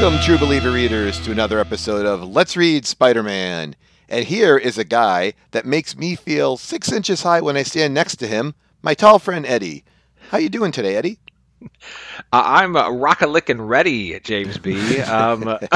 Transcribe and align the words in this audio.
Welcome, 0.00 0.20
True 0.22 0.38
Believer 0.38 0.72
readers, 0.72 1.20
to 1.20 1.30
another 1.30 1.60
episode 1.60 2.04
of 2.04 2.28
Let's 2.28 2.56
Read 2.56 2.84
Spider 2.84 3.22
Man. 3.22 3.76
And 4.08 4.24
here 4.24 4.58
is 4.58 4.76
a 4.76 4.82
guy 4.82 5.34
that 5.52 5.64
makes 5.64 5.96
me 5.96 6.16
feel 6.16 6.56
six 6.56 6.90
inches 6.90 7.22
high 7.22 7.40
when 7.40 7.56
I 7.56 7.62
stand 7.62 7.94
next 7.94 8.16
to 8.16 8.26
him, 8.26 8.54
my 8.82 8.94
tall 8.94 9.20
friend 9.20 9.46
Eddie. 9.46 9.84
How 10.30 10.38
you 10.38 10.48
doing 10.48 10.72
today, 10.72 10.96
Eddie? 10.96 11.20
Uh, 11.62 11.68
I'm 12.32 12.74
uh, 12.74 12.90
rock-a-licking 12.90 13.62
ready, 13.62 14.18
James 14.18 14.58
B. 14.58 14.98
Um, 15.00 15.46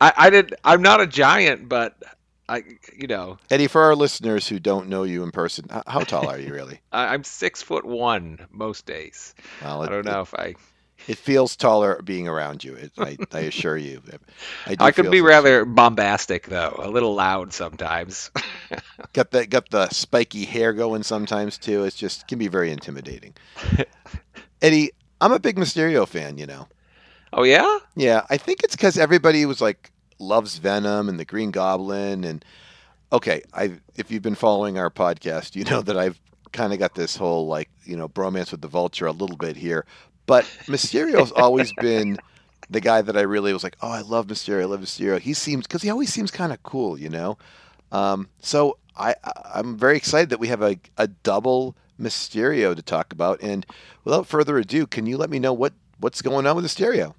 I, 0.00 0.12
I 0.16 0.30
did. 0.30 0.54
I'm 0.64 0.80
not 0.80 1.02
a 1.02 1.06
giant, 1.06 1.68
but 1.68 1.94
I, 2.48 2.64
you 2.96 3.06
know, 3.06 3.38
Eddie, 3.50 3.66
for 3.66 3.82
our 3.82 3.94
listeners 3.94 4.48
who 4.48 4.58
don't 4.58 4.88
know 4.88 5.04
you 5.04 5.22
in 5.22 5.30
person, 5.30 5.66
how 5.86 6.00
tall 6.00 6.28
are 6.28 6.38
you 6.38 6.52
really? 6.52 6.80
I, 6.92 7.14
I'm 7.14 7.24
six 7.24 7.62
foot 7.62 7.84
one 7.84 8.46
most 8.50 8.86
days. 8.86 9.34
Well, 9.62 9.82
I 9.82 9.88
don't 9.88 10.04
know 10.04 10.22
if 10.22 10.34
I. 10.34 10.54
It, 11.08 11.18
feels 11.18 11.56
taller 11.56 12.00
being 12.02 12.28
around 12.28 12.64
you. 12.64 12.74
It, 12.74 12.92
I, 12.98 13.16
I 13.32 13.40
assure 13.40 13.76
you. 13.76 14.02
I, 14.66 14.74
do 14.74 14.84
I 14.84 14.90
could 14.92 15.10
be 15.10 15.18
so- 15.18 15.24
rather 15.24 15.64
bombastic 15.64 16.46
though, 16.46 16.74
a 16.78 16.88
little 16.88 17.14
loud 17.14 17.52
sometimes. 17.52 18.30
got 19.12 19.30
the 19.30 19.46
got 19.46 19.70
the 19.70 19.88
spiky 19.90 20.44
hair 20.44 20.72
going 20.72 21.02
sometimes 21.02 21.58
too. 21.58 21.84
It's 21.84 21.96
just 21.96 22.26
can 22.28 22.38
be 22.38 22.48
very 22.48 22.70
intimidating. 22.70 23.34
Eddie, 24.62 24.92
I'm 25.20 25.32
a 25.32 25.38
big 25.38 25.56
Mysterio 25.56 26.06
fan. 26.06 26.38
You 26.38 26.46
know. 26.46 26.68
oh 27.32 27.42
yeah, 27.42 27.78
Yeah, 27.96 28.26
I 28.30 28.36
think 28.36 28.62
it's 28.62 28.76
because 28.76 28.98
everybody 28.98 29.44
was 29.46 29.60
like 29.60 29.90
loves 30.18 30.58
Venom 30.58 31.08
and 31.08 31.18
the 31.18 31.24
Green 31.24 31.50
Goblin 31.50 32.24
and 32.24 32.44
okay, 33.12 33.42
I 33.52 33.74
if 33.96 34.10
you've 34.10 34.22
been 34.22 34.34
following 34.34 34.78
our 34.78 34.90
podcast, 34.90 35.54
you 35.54 35.64
know 35.64 35.82
that 35.82 35.96
I've 35.96 36.18
kind 36.52 36.72
of 36.72 36.78
got 36.78 36.94
this 36.94 37.16
whole 37.16 37.46
like 37.46 37.70
you 37.84 37.96
know 37.96 38.08
bromance 38.08 38.50
with 38.50 38.60
the 38.60 38.68
Vulture 38.68 39.06
a 39.06 39.12
little 39.12 39.36
bit 39.36 39.56
here, 39.56 39.84
but 40.26 40.44
Mysterio's 40.66 41.32
always 41.32 41.72
been 41.72 42.18
the 42.70 42.80
guy 42.80 43.02
that 43.02 43.16
I 43.16 43.22
really 43.22 43.52
was 43.52 43.62
like, 43.62 43.76
oh, 43.82 43.90
I 43.90 44.00
love 44.00 44.26
Mysterio, 44.26 44.62
I 44.62 44.64
love 44.66 44.80
Mysterio. 44.80 45.18
He 45.18 45.34
seems 45.34 45.66
because 45.66 45.82
he 45.82 45.90
always 45.90 46.12
seems 46.12 46.30
kind 46.30 46.52
of 46.52 46.62
cool, 46.62 46.98
you 46.98 47.08
know. 47.08 47.38
Um, 47.90 48.28
so 48.40 48.78
I 48.96 49.14
I'm 49.54 49.76
very 49.76 49.96
excited 49.96 50.30
that 50.30 50.40
we 50.40 50.48
have 50.48 50.62
a 50.62 50.78
a 50.96 51.08
double 51.08 51.76
Mysterio 52.00 52.74
to 52.74 52.82
talk 52.82 53.12
about, 53.12 53.40
and 53.42 53.66
without 54.04 54.26
further 54.26 54.58
ado, 54.58 54.86
can 54.86 55.06
you 55.06 55.16
let 55.16 55.30
me 55.30 55.38
know 55.38 55.52
what 55.52 55.72
what's 55.98 56.22
going 56.22 56.46
on 56.46 56.56
with 56.56 56.64
Mysterio? 56.64 57.14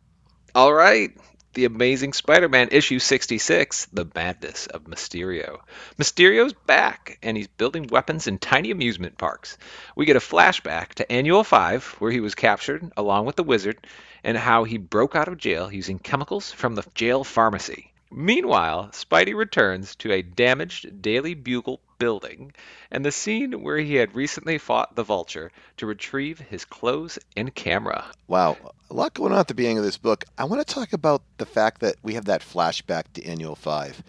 all 0.56 0.74
right. 0.74 1.12
The 1.54 1.66
Amazing 1.66 2.14
Spider-Man 2.14 2.70
issue 2.72 2.98
66, 2.98 3.86
The 3.94 4.10
Madness 4.16 4.66
of 4.66 4.86
Mysterio. 4.86 5.60
Mysterio's 6.00 6.54
back, 6.54 7.20
and 7.22 7.38
he's 7.38 7.48
building 7.48 7.86
weapons 7.92 8.26
in 8.26 8.40
tiny 8.40 8.72
amusement 8.72 9.20
parks. 9.20 9.60
We 9.96 10.06
get 10.06 10.16
a 10.16 10.20
flashback 10.20 10.96
to 10.96 11.12
Annual 11.12 11.44
5, 11.44 11.98
where 12.00 12.10
he 12.10 12.22
was 12.22 12.34
captured 12.34 12.92
along 12.98 13.28
with 13.28 13.36
the 13.36 13.44
wizard, 13.44 13.86
and 14.24 14.36
how 14.36 14.64
he 14.64 14.80
broke 14.80 15.16
out 15.16 15.28
of 15.28 15.38
jail 15.38 15.72
using 15.72 16.00
chemicals 16.00 16.52
from 16.52 16.74
the 16.74 16.86
jail 16.96 17.24
pharmacy. 17.24 17.93
Meanwhile, 18.16 18.90
Spidey 18.94 19.36
returns 19.36 19.96
to 19.98 20.12
a 20.12 20.22
damaged 20.22 21.02
Daily 21.02 21.34
Bugle 21.34 21.80
building 21.98 22.52
and 22.92 23.04
the 23.04 23.12
scene 23.12 23.64
where 23.64 23.78
he 23.78 23.96
had 23.96 24.14
recently 24.14 24.58
fought 24.58 24.96
the 24.96 25.04
Vulture 25.04 25.52
to 25.78 25.86
retrieve 25.86 26.40
his 26.40 26.64
clothes 26.66 27.18
and 27.36 27.54
camera. 27.56 28.06
Wow, 28.28 28.58
a 28.90 28.94
lot 28.94 29.14
going 29.14 29.32
on 29.34 29.40
at 29.40 29.48
the 29.48 29.54
beginning 29.56 29.80
of 29.80 29.84
this 29.84 29.98
book. 29.98 30.26
I 30.38 30.44
want 30.44 30.66
to 30.66 30.74
talk 30.74 30.94
about 30.94 31.24
the 31.38 31.46
fact 31.46 31.82
that 31.82 31.96
we 32.04 32.14
have 32.14 32.26
that 32.26 32.42
flashback 32.42 33.06
to 33.14 33.24
Annual 33.26 33.56
5. 33.56 34.04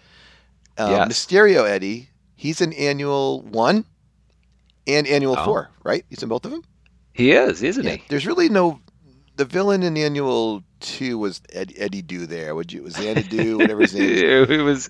Um, 0.76 0.90
Yes. 0.90 1.08
Mysterio 1.08 1.68
Eddie, 1.68 2.08
he's 2.36 2.60
in 2.60 2.72
Annual 2.74 3.42
1 3.42 3.84
and 4.86 5.06
Annual 5.06 5.36
Oh. 5.38 5.44
4, 5.44 5.70
right? 5.82 6.04
He's 6.10 6.22
in 6.22 6.28
both 6.28 6.44
of 6.44 6.50
them? 6.50 6.62
He 7.12 7.30
is, 7.30 7.62
isn't 7.62 7.84
Yeah. 7.84 7.92
he? 7.96 8.02
There's 8.08 8.26
really 8.26 8.48
no. 8.48 8.80
The 9.36 9.44
villain 9.44 9.82
in 9.82 9.96
Annual 9.96 10.62
2 10.80 11.18
was 11.18 11.40
Ed, 11.52 11.72
Eddie 11.76 12.02
Do 12.02 12.26
there. 12.26 12.54
Would 12.54 12.72
you? 12.72 12.82
Was 12.84 12.94
Xanadu, 12.94 13.58
whatever 13.58 13.80
his 13.80 13.94
name 13.94 14.08
is. 14.10 14.50
it 14.50 14.62
was 14.62 14.88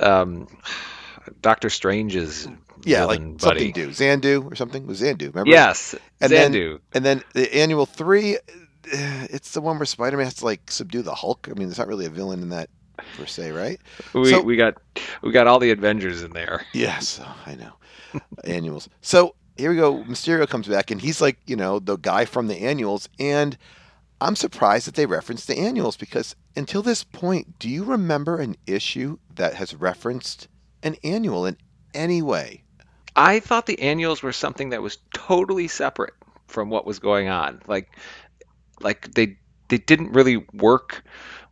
um, 0.00 0.46
Doctor 1.42 1.68
Strange's 1.70 2.46
Yeah, 2.84 3.04
like 3.06 3.18
villain 3.20 3.38
something 3.40 3.72
buddy. 3.72 3.72
do. 3.72 3.88
Xandu 3.88 4.52
or 4.52 4.54
something? 4.54 4.86
Was 4.86 5.00
Xandu, 5.00 5.28
remember? 5.34 5.50
Yes, 5.50 5.94
And 6.20 6.30
then- 6.30 6.78
And 6.94 7.04
then 7.04 7.22
the 7.34 7.52
Annual 7.56 7.86
3, 7.86 8.36
eh, 8.36 8.38
it's 9.30 9.50
the 9.52 9.60
one 9.60 9.78
where 9.78 9.86
Spider 9.86 10.16
Man 10.16 10.26
has 10.26 10.34
to 10.34 10.44
like 10.44 10.70
subdue 10.70 11.02
the 11.02 11.14
Hulk. 11.14 11.48
I 11.50 11.54
mean, 11.54 11.66
there's 11.68 11.78
not 11.78 11.88
really 11.88 12.06
a 12.06 12.10
villain 12.10 12.42
in 12.42 12.50
that 12.50 12.70
per 13.16 13.26
se, 13.26 13.50
right? 13.50 13.80
we 14.14 14.30
so- 14.30 14.42
we 14.42 14.56
got 14.56 14.74
we 15.22 15.32
got 15.32 15.46
all 15.48 15.58
the 15.58 15.70
Avengers 15.72 16.22
in 16.22 16.30
there. 16.32 16.64
Yes, 16.72 17.20
I 17.46 17.56
know. 17.56 17.72
annuals. 18.44 18.88
So 19.02 19.34
here 19.56 19.70
we 19.70 19.76
go. 19.76 20.02
Mysterio 20.04 20.48
comes 20.48 20.68
back, 20.68 20.90
and 20.90 21.00
he's 21.00 21.20
like, 21.20 21.38
you 21.46 21.56
know, 21.56 21.78
the 21.78 21.96
guy 21.96 22.24
from 22.24 22.46
the 22.46 22.56
annuals. 22.56 23.08
And 23.18 23.56
I'm 24.20 24.36
surprised 24.36 24.86
that 24.86 24.94
they 24.94 25.06
referenced 25.06 25.46
the 25.46 25.58
annuals 25.58 25.96
because 25.96 26.36
until 26.56 26.82
this 26.82 27.04
point, 27.04 27.58
do 27.58 27.68
you 27.68 27.84
remember 27.84 28.38
an 28.38 28.56
issue 28.66 29.18
that 29.34 29.54
has 29.54 29.74
referenced 29.74 30.48
an 30.82 30.96
annual 31.04 31.46
in 31.46 31.56
any 31.94 32.22
way? 32.22 32.62
I 33.14 33.40
thought 33.40 33.66
the 33.66 33.80
annuals 33.80 34.22
were 34.22 34.32
something 34.32 34.70
that 34.70 34.82
was 34.82 34.98
totally 35.14 35.68
separate 35.68 36.14
from 36.48 36.70
what 36.70 36.86
was 36.86 36.98
going 36.98 37.28
on. 37.28 37.60
Like 37.66 37.90
like 38.80 39.12
they 39.14 39.38
they 39.68 39.78
didn't 39.78 40.12
really 40.12 40.38
work 40.52 41.02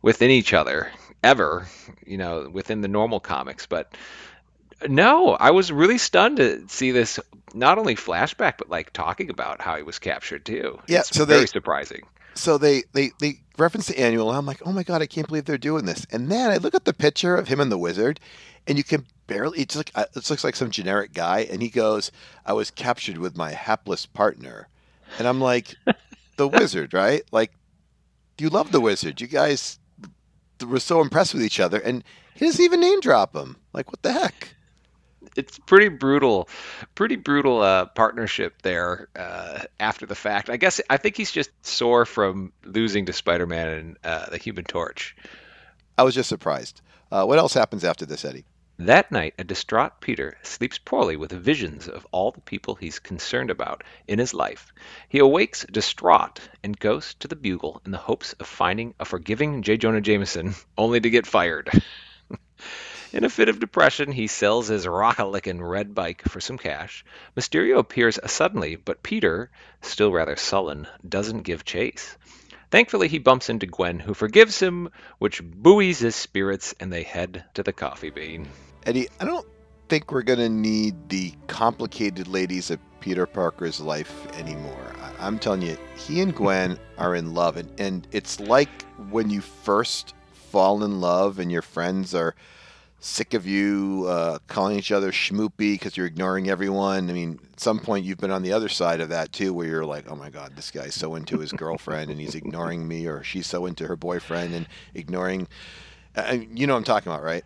within 0.01 0.29
each 0.29 0.53
other 0.53 0.91
ever, 1.23 1.67
you 2.05 2.17
know, 2.17 2.49
within 2.51 2.81
the 2.81 2.87
normal 2.87 3.19
comics, 3.19 3.65
but 3.65 3.95
no, 4.87 5.31
I 5.33 5.51
was 5.51 5.71
really 5.71 5.97
stunned 5.97 6.37
to 6.37 6.63
see 6.67 6.91
this 6.91 7.19
not 7.53 7.77
only 7.77 7.95
flashback 7.95 8.53
but 8.57 8.69
like 8.69 8.91
talking 8.93 9.29
about 9.29 9.61
how 9.61 9.75
he 9.77 9.83
was 9.83 9.99
captured 9.99 10.45
too. 10.45 10.79
Yeah, 10.87 10.99
It's 10.99 11.09
so 11.09 11.25
very 11.25 11.41
they- 11.41 11.45
surprising. 11.47 12.01
So 12.37 12.57
they 12.57 12.83
they 12.91 13.11
they 13.21 13.39
reference 13.57 13.87
the 13.87 13.97
annual, 13.97 14.27
and 14.29 14.37
I'm 14.37 14.45
like, 14.45 14.61
oh 14.65 14.73
my 14.73 14.83
god, 14.83 15.01
I 15.01 15.05
can't 15.05 15.25
believe 15.25 15.45
they're 15.45 15.57
doing 15.57 15.85
this. 15.85 16.05
And 16.11 16.29
then 16.29 16.51
I 16.51 16.57
look 16.57 16.75
at 16.75 16.83
the 16.83 16.91
picture 16.93 17.33
of 17.37 17.47
him 17.47 17.61
and 17.61 17.71
the 17.71 17.77
wizard, 17.77 18.19
and 18.67 18.77
you 18.77 18.83
can 18.83 19.05
barely. 19.25 19.59
It's 19.61 19.77
like 19.77 19.89
uh, 19.95 20.03
it 20.13 20.29
looks 20.29 20.43
like 20.43 20.57
some 20.57 20.69
generic 20.69 21.13
guy, 21.13 21.47
and 21.49 21.61
he 21.61 21.69
goes, 21.69 22.11
"I 22.45 22.51
was 22.51 22.71
captured 22.71 23.19
with 23.19 23.37
my 23.37 23.51
hapless 23.51 24.05
partner," 24.05 24.67
and 25.17 25.29
I'm 25.29 25.39
like, 25.39 25.75
the 26.35 26.49
wizard, 26.49 26.93
right? 26.93 27.23
Like, 27.31 27.53
you 28.37 28.49
love 28.49 28.73
the 28.73 28.81
wizard. 28.81 29.21
You 29.21 29.27
guys 29.27 29.79
were 30.67 30.81
so 30.81 30.99
impressed 30.99 31.33
with 31.33 31.43
each 31.43 31.61
other, 31.61 31.79
and 31.79 32.03
he 32.33 32.43
doesn't 32.45 32.65
even 32.65 32.81
name 32.81 32.99
drop 32.99 33.33
him. 33.33 33.55
Like, 33.71 33.91
what 33.91 34.01
the 34.01 34.11
heck? 34.11 34.54
It's 35.35 35.59
pretty 35.59 35.89
brutal, 35.89 36.49
pretty 36.95 37.15
brutal 37.15 37.61
uh, 37.61 37.85
partnership 37.85 38.61
there 38.61 39.07
uh, 39.15 39.59
after 39.79 40.05
the 40.05 40.15
fact. 40.15 40.49
I 40.49 40.57
guess 40.57 40.81
I 40.89 40.97
think 40.97 41.17
he's 41.17 41.31
just 41.31 41.49
sore 41.65 42.05
from 42.05 42.53
losing 42.63 43.05
to 43.07 43.13
Spider-Man 43.13 43.67
and 43.67 43.97
uh, 44.03 44.29
the 44.29 44.37
Human 44.37 44.63
Torch. 44.63 45.15
I 45.97 46.03
was 46.03 46.15
just 46.15 46.29
surprised. 46.29 46.81
Uh, 47.11 47.25
what 47.25 47.39
else 47.39 47.53
happens 47.53 47.83
after 47.83 48.05
this, 48.05 48.25
Eddie? 48.25 48.45
That 48.79 49.09
night, 49.09 49.35
a 49.39 49.45
distraught 49.45 50.01
Peter 50.01 50.37
sleeps 50.43 50.77
poorly 50.77 51.15
with 51.15 51.31
visions 51.31 51.87
of 51.87 52.05
all 52.11 52.31
the 52.31 52.41
people 52.41 52.75
he's 52.75 52.99
concerned 52.99 53.49
about 53.49 53.85
in 54.05 54.19
his 54.19 54.33
life. 54.33 54.73
He 55.07 55.19
awakes 55.19 55.65
distraught 55.71 56.41
and 56.61 56.77
goes 56.77 57.13
to 57.15 57.29
the 57.29 57.37
Bugle 57.37 57.81
in 57.85 57.91
the 57.91 57.97
hopes 57.97 58.33
of 58.33 58.47
finding 58.47 58.93
a 58.99 59.05
forgiving 59.05 59.61
J. 59.61 59.77
Jonah 59.77 60.01
Jameson, 60.01 60.55
only 60.77 60.99
to 60.99 61.09
get 61.09 61.25
fired. 61.25 61.69
In 63.15 63.23
a 63.23 63.29
fit 63.29 63.47
of 63.47 63.61
depression, 63.61 64.11
he 64.11 64.27
sells 64.27 64.67
his 64.67 64.85
rock-a-lickin' 64.85 65.63
red 65.63 65.95
bike 65.95 66.23
for 66.27 66.41
some 66.41 66.57
cash. 66.57 67.05
Mysterio 67.33 67.77
appears 67.79 68.19
suddenly, 68.25 68.75
but 68.75 69.03
Peter, 69.03 69.49
still 69.81 70.11
rather 70.11 70.35
sullen, 70.35 70.85
doesn't 71.07 71.43
give 71.43 71.63
chase. 71.63 72.17
Thankfully, 72.71 73.07
he 73.07 73.19
bumps 73.19 73.49
into 73.49 73.67
Gwen, 73.67 73.99
who 73.99 74.13
forgives 74.13 74.59
him, 74.59 74.89
which 75.17 75.41
buoys 75.41 75.99
his 75.99 76.13
spirits, 76.13 76.75
and 76.77 76.91
they 76.91 77.03
head 77.03 77.45
to 77.53 77.63
the 77.63 77.71
coffee 77.71 78.09
bean. 78.09 78.49
Eddie, 78.85 79.07
I 79.21 79.23
don't 79.23 79.47
think 79.87 80.11
we're 80.11 80.21
going 80.21 80.39
to 80.39 80.49
need 80.49 81.07
the 81.07 81.31
complicated 81.47 82.27
ladies 82.27 82.69
of 82.69 82.81
Peter 82.99 83.25
Parker's 83.25 83.79
life 83.79 84.27
anymore. 84.33 84.93
I- 85.01 85.27
I'm 85.27 85.39
telling 85.39 85.61
you, 85.61 85.77
he 85.95 86.19
and 86.19 86.35
Gwen 86.35 86.77
are 86.97 87.15
in 87.15 87.33
love. 87.33 87.55
And, 87.55 87.71
and 87.79 88.05
it's 88.11 88.41
like 88.41 88.83
when 89.09 89.29
you 89.29 89.39
first 89.39 90.13
fall 90.51 90.83
in 90.83 90.99
love 90.99 91.39
and 91.39 91.49
your 91.49 91.61
friends 91.61 92.13
are 92.13 92.35
sick 92.99 93.33
of 93.33 93.45
you 93.45 94.05
uh, 94.07 94.39
calling 94.47 94.77
each 94.77 94.91
other 94.91 95.11
schmoopy 95.11 95.73
because 95.73 95.95
you're 95.95 96.07
ignoring 96.07 96.49
everyone. 96.49 97.09
I 97.09 97.13
mean, 97.13 97.39
at 97.53 97.59
some 97.59 97.79
point 97.79 98.05
you've 98.05 98.17
been 98.17 98.31
on 98.31 98.41
the 98.41 98.53
other 98.53 98.69
side 98.69 99.01
of 99.01 99.09
that 99.09 99.31
too, 99.31 99.53
where 99.53 99.67
you're 99.67 99.85
like, 99.85 100.09
oh 100.09 100.15
my 100.15 100.29
God, 100.29 100.55
this 100.55 100.71
guy's 100.71 100.95
so 100.95 101.15
into 101.15 101.39
his 101.39 101.51
girlfriend 101.51 102.09
and 102.09 102.19
he's 102.19 102.35
ignoring 102.35 102.87
me, 102.87 103.07
or 103.07 103.23
she's 103.23 103.47
so 103.47 103.65
into 103.65 103.87
her 103.87 103.95
boyfriend 103.95 104.53
and 104.53 104.67
ignoring. 104.93 105.47
Uh, 106.15 106.37
you 106.53 106.65
know 106.65 106.73
what 106.73 106.79
I'm 106.79 106.85
talking 106.85 107.11
about, 107.11 107.23
right? 107.23 107.43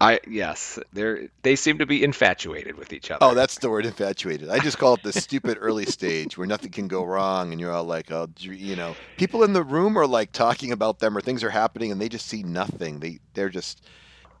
I 0.00 0.20
yes, 0.28 0.78
they 0.92 1.28
they 1.42 1.56
seem 1.56 1.78
to 1.78 1.86
be 1.86 2.04
infatuated 2.04 2.76
with 2.76 2.92
each 2.92 3.10
other. 3.10 3.24
Oh, 3.24 3.34
that's 3.34 3.58
the 3.60 3.70
word 3.70 3.86
infatuated. 3.86 4.50
I 4.50 4.58
just 4.58 4.76
call 4.76 4.94
it 4.94 5.02
the 5.02 5.12
stupid 5.12 5.56
early 5.60 5.86
stage 5.86 6.36
where 6.36 6.46
nothing 6.46 6.70
can 6.70 6.88
go 6.88 7.02
wrong, 7.04 7.52
and 7.52 7.60
you're 7.60 7.72
all 7.72 7.84
like, 7.84 8.10
oh, 8.10 8.28
you 8.38 8.76
know, 8.76 8.94
people 9.16 9.42
in 9.42 9.54
the 9.54 9.62
room 9.62 9.96
are 9.96 10.06
like 10.06 10.32
talking 10.32 10.72
about 10.72 10.98
them 10.98 11.16
or 11.16 11.22
things 11.22 11.42
are 11.42 11.50
happening, 11.50 11.92
and 11.92 12.00
they 12.00 12.10
just 12.10 12.26
see 12.26 12.42
nothing. 12.42 13.00
They 13.00 13.20
they're 13.32 13.48
just 13.48 13.80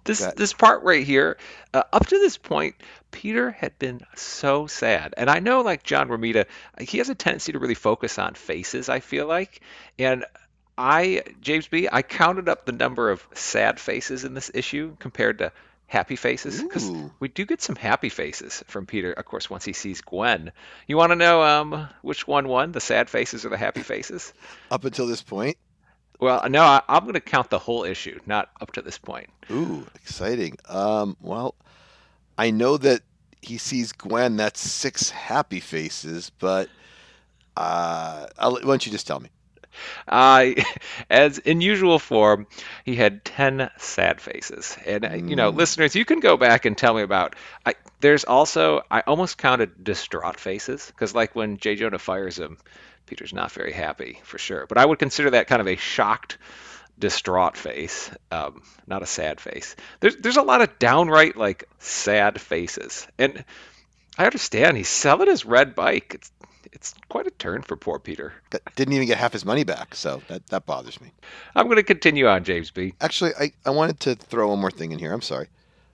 this 0.04 0.24
this 0.36 0.52
part 0.52 0.82
right 0.82 1.04
here. 1.04 1.36
Uh, 1.72 1.82
up 1.92 2.06
to 2.06 2.18
this 2.18 2.36
point, 2.36 2.76
Peter 3.10 3.50
had 3.50 3.78
been 3.78 4.00
so 4.14 4.66
sad, 4.66 5.14
and 5.16 5.28
I 5.28 5.40
know 5.40 5.62
like 5.62 5.82
John 5.82 6.08
Romita, 6.08 6.46
he 6.80 6.98
has 6.98 7.08
a 7.08 7.14
tendency 7.14 7.52
to 7.52 7.58
really 7.58 7.74
focus 7.74 8.18
on 8.18 8.34
faces. 8.34 8.88
I 8.88 9.00
feel 9.00 9.26
like, 9.26 9.60
and 9.98 10.24
I, 10.76 11.22
James 11.40 11.68
B., 11.68 11.88
I 11.90 12.02
counted 12.02 12.48
up 12.48 12.64
the 12.64 12.72
number 12.72 13.10
of 13.10 13.26
sad 13.34 13.78
faces 13.78 14.24
in 14.24 14.34
this 14.34 14.50
issue 14.52 14.96
compared 14.98 15.38
to 15.38 15.52
happy 15.86 16.16
faces 16.16 16.60
because 16.62 16.90
we 17.20 17.28
do 17.28 17.46
get 17.46 17.62
some 17.62 17.76
happy 17.76 18.08
faces 18.08 18.64
from 18.66 18.86
Peter, 18.86 19.12
of 19.12 19.24
course, 19.24 19.48
once 19.48 19.64
he 19.64 19.72
sees 19.72 20.00
Gwen. 20.00 20.50
You 20.88 20.96
want 20.96 21.10
to 21.12 21.16
know 21.16 21.42
um, 21.42 21.88
which 22.02 22.26
one 22.26 22.48
won, 22.48 22.72
the 22.72 22.80
sad 22.80 23.08
faces 23.08 23.44
or 23.44 23.50
the 23.50 23.56
happy 23.56 23.82
faces? 23.82 24.32
Up 24.70 24.84
until 24.84 25.06
this 25.06 25.22
point, 25.22 25.56
Well, 26.20 26.48
no, 26.48 26.62
I, 26.62 26.80
I'm 26.88 27.02
going 27.02 27.14
to 27.14 27.20
count 27.20 27.50
the 27.50 27.58
whole 27.58 27.84
issue, 27.84 28.18
not 28.26 28.48
up 28.60 28.72
to 28.72 28.82
this 28.82 28.98
point. 28.98 29.28
ooh, 29.50 29.86
exciting. 29.96 30.56
Um, 30.68 31.16
well, 31.20 31.54
I 32.38 32.50
know 32.50 32.76
that 32.78 33.02
he 33.42 33.58
sees 33.58 33.92
Gwen. 33.92 34.36
That's 34.36 34.60
six 34.60 35.10
happy 35.10 35.60
faces, 35.60 36.30
but 36.38 36.68
uh, 37.56 38.26
I'll, 38.38 38.54
why 38.54 38.60
don't 38.60 38.86
you 38.86 38.92
just 38.92 39.06
tell 39.06 39.20
me? 39.20 39.28
Uh, 40.08 40.50
as 41.10 41.38
in 41.38 41.60
usual 41.60 41.98
form, 41.98 42.46
he 42.84 42.94
had 42.96 43.24
10 43.24 43.70
sad 43.78 44.20
faces. 44.20 44.76
And, 44.86 45.04
uh, 45.04 45.10
you 45.26 45.36
know, 45.36 45.52
Mm. 45.52 45.56
listeners, 45.56 45.94
you 45.96 46.04
can 46.04 46.20
go 46.20 46.36
back 46.36 46.64
and 46.64 46.76
tell 46.78 46.94
me 46.94 47.02
about. 47.02 47.34
I, 47.66 47.74
there's 48.00 48.24
also, 48.24 48.82
I 48.90 49.00
almost 49.00 49.36
counted 49.38 49.82
distraught 49.82 50.38
faces, 50.38 50.86
because, 50.86 51.14
like, 51.14 51.34
when 51.34 51.56
J. 51.58 51.74
Jonah 51.76 51.98
fires 51.98 52.38
him, 52.38 52.58
Peter's 53.06 53.32
not 53.34 53.52
very 53.52 53.72
happy, 53.72 54.20
for 54.24 54.38
sure. 54.38 54.66
But 54.66 54.78
I 54.78 54.86
would 54.86 54.98
consider 54.98 55.30
that 55.30 55.46
kind 55.46 55.60
of 55.60 55.68
a 55.68 55.76
shocked, 55.76 56.38
distraught 56.98 57.56
face, 57.56 58.10
um, 58.30 58.62
not 58.86 59.02
a 59.02 59.06
sad 59.06 59.40
face. 59.40 59.76
There's, 60.00 60.16
there's 60.16 60.36
a 60.36 60.42
lot 60.42 60.60
of 60.62 60.78
downright, 60.78 61.36
like, 61.36 61.64
sad 61.78 62.40
faces. 62.40 63.06
And 63.18 63.44
I 64.18 64.24
understand 64.26 64.76
he's 64.76 64.88
selling 64.88 65.28
his 65.28 65.44
red 65.44 65.74
bike. 65.74 66.12
It's, 66.14 66.30
it's 66.72 66.94
quite 67.08 67.26
a 67.26 67.30
turn 67.30 67.62
for 67.62 67.76
poor 67.76 67.98
Peter. 67.98 68.32
Got- 68.50 68.62
Didn't 68.76 68.94
even 68.94 69.06
get 69.06 69.18
half 69.18 69.32
his 69.32 69.44
money 69.44 69.64
back, 69.64 69.94
so 69.94 70.22
that, 70.28 70.46
that 70.48 70.66
bothers 70.66 71.00
me. 71.00 71.12
I'm 71.54 71.66
going 71.66 71.76
to 71.76 71.82
continue 71.82 72.26
on, 72.26 72.44
James 72.44 72.70
B. 72.70 72.94
Actually, 73.00 73.32
I, 73.38 73.52
I 73.66 73.70
wanted 73.70 74.00
to 74.00 74.14
throw 74.14 74.48
one 74.48 74.60
more 74.60 74.70
thing 74.70 74.92
in 74.92 74.98
here. 74.98 75.12
I'm 75.12 75.22
sorry. 75.22 75.48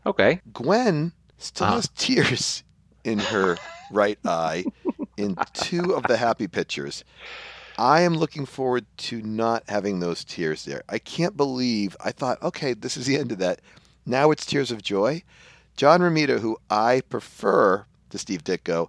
Okay. 0.06 0.40
Gwen 0.52 1.12
still 1.38 1.66
Ah. 1.66 1.72
has 1.76 1.88
tears 1.96 2.62
in 3.04 3.18
her 3.18 3.56
right 3.90 4.18
eye 4.24 4.64
in 5.20 5.36
two 5.52 5.94
of 5.94 6.04
the 6.04 6.16
happy 6.16 6.46
pictures. 6.46 7.04
I 7.78 8.02
am 8.02 8.14
looking 8.14 8.46
forward 8.46 8.84
to 8.98 9.22
not 9.22 9.64
having 9.68 10.00
those 10.00 10.24
tears 10.24 10.64
there. 10.64 10.82
I 10.88 10.98
can't 10.98 11.36
believe 11.36 11.96
I 12.04 12.10
thought, 12.12 12.42
okay, 12.42 12.74
this 12.74 12.96
is 12.96 13.06
the 13.06 13.16
end 13.16 13.32
of 13.32 13.38
that. 13.38 13.60
Now 14.04 14.30
it's 14.30 14.44
tears 14.44 14.70
of 14.70 14.82
joy. 14.82 15.22
John 15.76 16.00
Romita, 16.00 16.40
who 16.40 16.58
I 16.68 17.02
prefer 17.08 17.86
to 18.10 18.18
Steve 18.18 18.44
Ditko, 18.44 18.88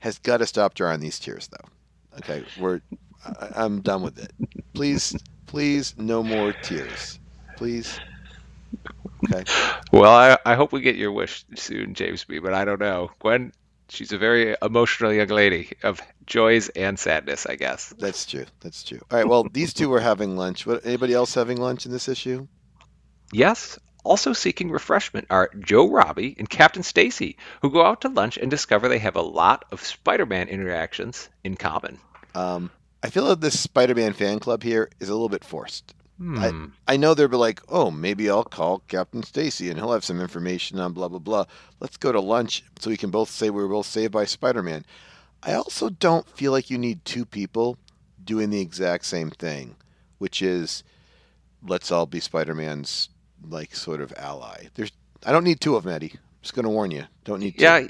has 0.00 0.18
got 0.18 0.38
to 0.38 0.46
stop 0.46 0.74
drawing 0.74 1.00
these 1.00 1.18
tears, 1.18 1.48
though. 1.48 2.18
Okay, 2.18 2.44
we're 2.58 2.80
I, 3.24 3.48
I'm 3.54 3.80
done 3.80 4.02
with 4.02 4.18
it. 4.18 4.32
Please, 4.74 5.16
please, 5.46 5.94
no 5.98 6.22
more 6.22 6.52
tears. 6.52 7.18
Please. 7.56 8.00
Okay. 9.24 9.44
Well, 9.92 10.10
I, 10.12 10.36
I 10.44 10.54
hope 10.56 10.72
we 10.72 10.80
get 10.80 10.96
your 10.96 11.12
wish 11.12 11.44
soon, 11.54 11.94
James 11.94 12.24
B. 12.24 12.38
But 12.38 12.54
I 12.54 12.64
don't 12.64 12.80
know. 12.80 13.10
Gwen, 13.20 13.52
she's 13.92 14.12
a 14.12 14.18
very 14.18 14.56
emotional 14.62 15.12
young 15.12 15.28
lady 15.28 15.72
of 15.82 16.00
joys 16.26 16.68
and 16.70 16.98
sadness, 16.98 17.46
I 17.46 17.56
guess. 17.56 17.94
That's 17.98 18.26
true. 18.26 18.46
That's 18.60 18.82
true. 18.82 19.00
All 19.10 19.18
right. 19.18 19.28
Well, 19.28 19.46
these 19.52 19.72
two 19.74 19.88
were 19.88 20.00
having 20.00 20.36
lunch. 20.36 20.66
What? 20.66 20.84
Anybody 20.84 21.14
else 21.14 21.34
having 21.34 21.58
lunch 21.58 21.86
in 21.86 21.92
this 21.92 22.08
issue? 22.08 22.48
Yes. 23.32 23.78
Also 24.04 24.32
seeking 24.32 24.70
refreshment 24.70 25.28
are 25.30 25.50
Joe 25.60 25.88
Robbie 25.88 26.34
and 26.38 26.48
Captain 26.50 26.82
Stacy, 26.82 27.36
who 27.60 27.70
go 27.70 27.84
out 27.84 28.00
to 28.00 28.08
lunch 28.08 28.36
and 28.36 28.50
discover 28.50 28.88
they 28.88 28.98
have 28.98 29.14
a 29.14 29.22
lot 29.22 29.64
of 29.70 29.80
Spider-Man 29.80 30.48
interactions 30.48 31.28
in 31.44 31.56
common. 31.56 31.98
Um, 32.34 32.70
I 33.02 33.10
feel 33.10 33.26
that 33.28 33.40
this 33.40 33.60
Spider-Man 33.60 34.14
fan 34.14 34.40
club 34.40 34.64
here 34.64 34.90
is 34.98 35.08
a 35.08 35.12
little 35.12 35.28
bit 35.28 35.44
forced. 35.44 35.94
Hmm. 36.18 36.66
I 36.86 36.96
know 36.96 37.14
they'll 37.14 37.28
be 37.28 37.36
like, 37.36 37.60
oh, 37.68 37.90
maybe 37.90 38.30
I'll 38.30 38.44
call 38.44 38.82
Captain 38.86 39.22
Stacy 39.22 39.70
and 39.70 39.78
he'll 39.78 39.92
have 39.92 40.04
some 40.04 40.20
information 40.20 40.78
on 40.78 40.92
blah 40.92 41.08
blah 41.08 41.18
blah. 41.18 41.46
Let's 41.80 41.96
go 41.96 42.12
to 42.12 42.20
lunch 42.20 42.64
so 42.78 42.90
we 42.90 42.96
can 42.96 43.10
both 43.10 43.30
say 43.30 43.50
we 43.50 43.62
were 43.62 43.68
both 43.68 43.86
saved 43.86 44.12
by 44.12 44.24
Spider-Man. 44.24 44.84
I 45.42 45.54
also 45.54 45.88
don't 45.88 46.28
feel 46.28 46.52
like 46.52 46.70
you 46.70 46.78
need 46.78 47.04
two 47.04 47.24
people 47.24 47.76
doing 48.22 48.50
the 48.50 48.60
exact 48.60 49.04
same 49.04 49.30
thing, 49.30 49.74
which 50.18 50.42
is 50.42 50.84
let's 51.66 51.90
all 51.90 52.06
be 52.06 52.20
Spider-Man's 52.20 53.08
like 53.48 53.74
sort 53.74 54.00
of 54.00 54.12
ally. 54.16 54.66
There's 54.74 54.92
I 55.26 55.32
don't 55.32 55.44
need 55.44 55.60
two 55.60 55.76
of 55.76 55.84
them, 55.84 55.92
Eddie. 55.92 56.12
I'm 56.12 56.20
just 56.42 56.54
gonna 56.54 56.70
warn 56.70 56.92
you. 56.92 57.04
Don't 57.24 57.40
need 57.40 57.58
two. 57.58 57.64
Yeah, 57.64 57.86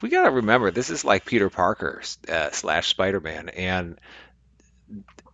we 0.00 0.10
got 0.10 0.24
to 0.24 0.30
remember 0.30 0.70
this 0.70 0.90
is 0.90 1.04
like 1.04 1.24
Peter 1.24 1.48
Parker 1.48 2.02
uh, 2.28 2.50
slash 2.50 2.88
Spider-Man, 2.88 3.48
and 3.50 3.98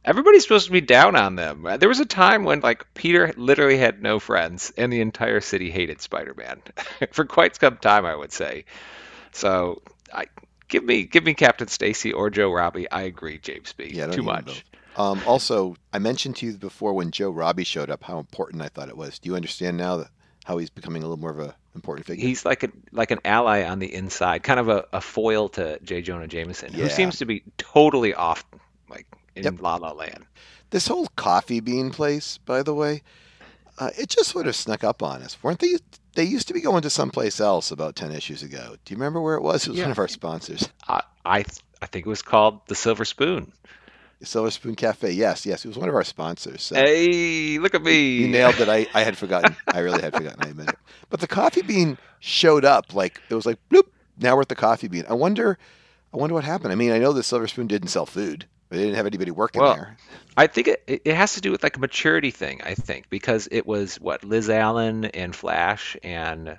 everybody's 0.04 0.42
supposed 0.42 0.66
to 0.66 0.72
be 0.72 0.80
down 0.80 1.16
on 1.16 1.36
them. 1.36 1.66
There 1.78 1.88
was 1.88 2.00
a 2.00 2.06
time 2.06 2.44
when 2.44 2.60
like 2.60 2.92
Peter 2.94 3.32
literally 3.36 3.76
had 3.78 4.02
no 4.02 4.18
friends, 4.18 4.72
and 4.76 4.92
the 4.92 5.00
entire 5.00 5.40
city 5.40 5.70
hated 5.70 6.00
Spider-Man 6.00 6.62
for 7.12 7.24
quite 7.24 7.56
some 7.56 7.76
time, 7.78 8.06
I 8.06 8.14
would 8.16 8.32
say. 8.32 8.64
So, 9.32 9.82
I 10.12 10.26
give 10.68 10.84
me 10.84 11.04
give 11.04 11.24
me 11.24 11.34
Captain 11.34 11.68
Stacy 11.68 12.12
or 12.12 12.30
Joe 12.30 12.50
Robbie. 12.52 12.90
I 12.90 13.02
agree, 13.02 13.38
James 13.38 13.72
B. 13.72 13.90
Yeah, 13.92 14.06
Too 14.08 14.22
much. 14.22 14.64
Um, 14.96 15.20
also, 15.26 15.76
I 15.92 16.00
mentioned 16.00 16.36
to 16.36 16.46
you 16.46 16.52
before 16.58 16.92
when 16.94 17.12
Joe 17.12 17.30
Robbie 17.30 17.64
showed 17.64 17.90
up 17.90 18.02
how 18.02 18.18
important 18.18 18.60
I 18.62 18.68
thought 18.68 18.88
it 18.88 18.96
was. 18.96 19.18
Do 19.20 19.28
you 19.30 19.36
understand 19.36 19.76
now 19.76 19.98
that 19.98 20.08
how 20.44 20.58
he's 20.58 20.68
becoming 20.70 21.02
a 21.02 21.06
little 21.06 21.20
more 21.20 21.30
of 21.30 21.38
a 21.38 21.54
important 21.76 22.06
figure? 22.06 22.26
He's 22.26 22.44
like 22.44 22.64
a 22.64 22.70
like 22.90 23.12
an 23.12 23.20
ally 23.24 23.62
on 23.62 23.78
the 23.78 23.94
inside, 23.94 24.42
kind 24.42 24.58
of 24.58 24.68
a, 24.68 24.84
a 24.92 25.00
foil 25.00 25.48
to 25.50 25.78
J. 25.84 26.02
Jonah 26.02 26.26
Jameson, 26.26 26.72
Yeah. 26.74 26.84
who 26.84 26.90
seems 26.90 27.18
to 27.18 27.24
be 27.24 27.44
totally 27.56 28.14
off, 28.14 28.44
like 28.88 29.06
in 29.36 29.44
Yep. 29.44 29.60
La 29.60 29.76
La 29.76 29.92
Land. 29.92 30.26
This 30.70 30.86
whole 30.88 31.06
coffee 31.16 31.60
bean 31.60 31.90
place, 31.90 32.38
by 32.38 32.62
the 32.62 32.74
way, 32.74 33.02
uh, 33.78 33.90
it 33.98 34.08
just 34.08 34.30
sort 34.30 34.46
of 34.46 34.54
snuck 34.54 34.84
up 34.84 35.02
on 35.02 35.22
us. 35.22 35.36
Weren't 35.42 35.58
they? 35.60 35.76
They 36.14 36.24
used 36.24 36.48
to 36.48 36.54
be 36.54 36.60
going 36.60 36.82
to 36.82 36.90
someplace 36.90 37.40
else 37.40 37.70
about 37.70 37.96
ten 37.96 38.12
issues 38.12 38.42
ago. 38.42 38.76
Do 38.84 38.92
you 38.92 38.96
remember 38.96 39.20
where 39.20 39.34
it 39.36 39.42
was? 39.42 39.66
It 39.66 39.70
was 39.70 39.78
Yeah. 39.78 39.84
one 39.84 39.92
of 39.92 39.98
our 39.98 40.08
sponsors, 40.08 40.68
I 40.88 41.02
I, 41.24 41.44
I 41.82 41.86
think 41.86 42.06
it 42.06 42.08
was 42.08 42.22
called 42.22 42.60
the 42.66 42.74
Silver 42.74 43.04
Spoon. 43.04 43.52
The 44.20 44.26
Silver 44.26 44.50
Spoon 44.50 44.74
Cafe. 44.74 45.10
Yes, 45.12 45.46
yes, 45.46 45.64
it 45.64 45.68
was 45.68 45.78
one 45.78 45.88
of 45.88 45.94
our 45.94 46.04
sponsors. 46.04 46.62
So 46.62 46.74
Hey, 46.76 47.58
look 47.58 47.74
at 47.74 47.82
me! 47.82 48.16
you 48.18 48.28
nailed 48.28 48.60
it. 48.60 48.68
I, 48.68 48.86
I 48.92 49.02
had 49.02 49.16
forgotten. 49.16 49.56
I 49.68 49.78
really 49.80 50.02
had 50.02 50.14
forgotten. 50.14 50.42
I 50.44 50.48
admit 50.50 50.68
it. 50.68 50.78
But 51.08 51.20
the 51.20 51.26
coffee 51.26 51.62
bean 51.62 51.96
showed 52.18 52.64
up 52.64 52.92
like 52.94 53.20
it 53.30 53.34
was 53.34 53.46
like 53.46 53.58
bloop. 53.70 53.86
Now 54.18 54.34
we're 54.36 54.42
at 54.42 54.48
the 54.48 54.54
coffee 54.56 54.88
bean. 54.88 55.04
I 55.08 55.14
wonder. 55.14 55.58
I 56.12 56.16
wonder 56.18 56.34
what 56.34 56.44
happened. 56.44 56.72
I 56.72 56.74
mean, 56.74 56.90
I 56.92 56.98
know 56.98 57.12
the 57.12 57.22
Silver 57.22 57.46
Spoon 57.48 57.66
didn't 57.66 57.88
sell 57.88 58.04
food. 58.04 58.46
They 58.70 58.78
didn't 58.78 58.96
have 58.96 59.06
anybody 59.06 59.32
working 59.32 59.62
Well, 59.62 59.66
there. 59.66 59.98
I 60.36 60.46
think 60.48 60.68
it, 60.68 60.84
it 60.88 61.14
has 61.16 61.34
to 61.34 61.40
do 61.42 61.50
with 61.52 61.62
like 61.62 61.76
a 61.76 61.80
maturity 61.80 62.30
thing. 62.32 62.62
I 62.64 62.74
think 62.74 63.10
because 63.10 63.48
it 63.52 63.66
was 63.66 63.96
what 64.00 64.24
Liz 64.24 64.50
Allen 64.50 65.06
and 65.06 65.34
Flash 65.36 65.96
and 66.02 66.58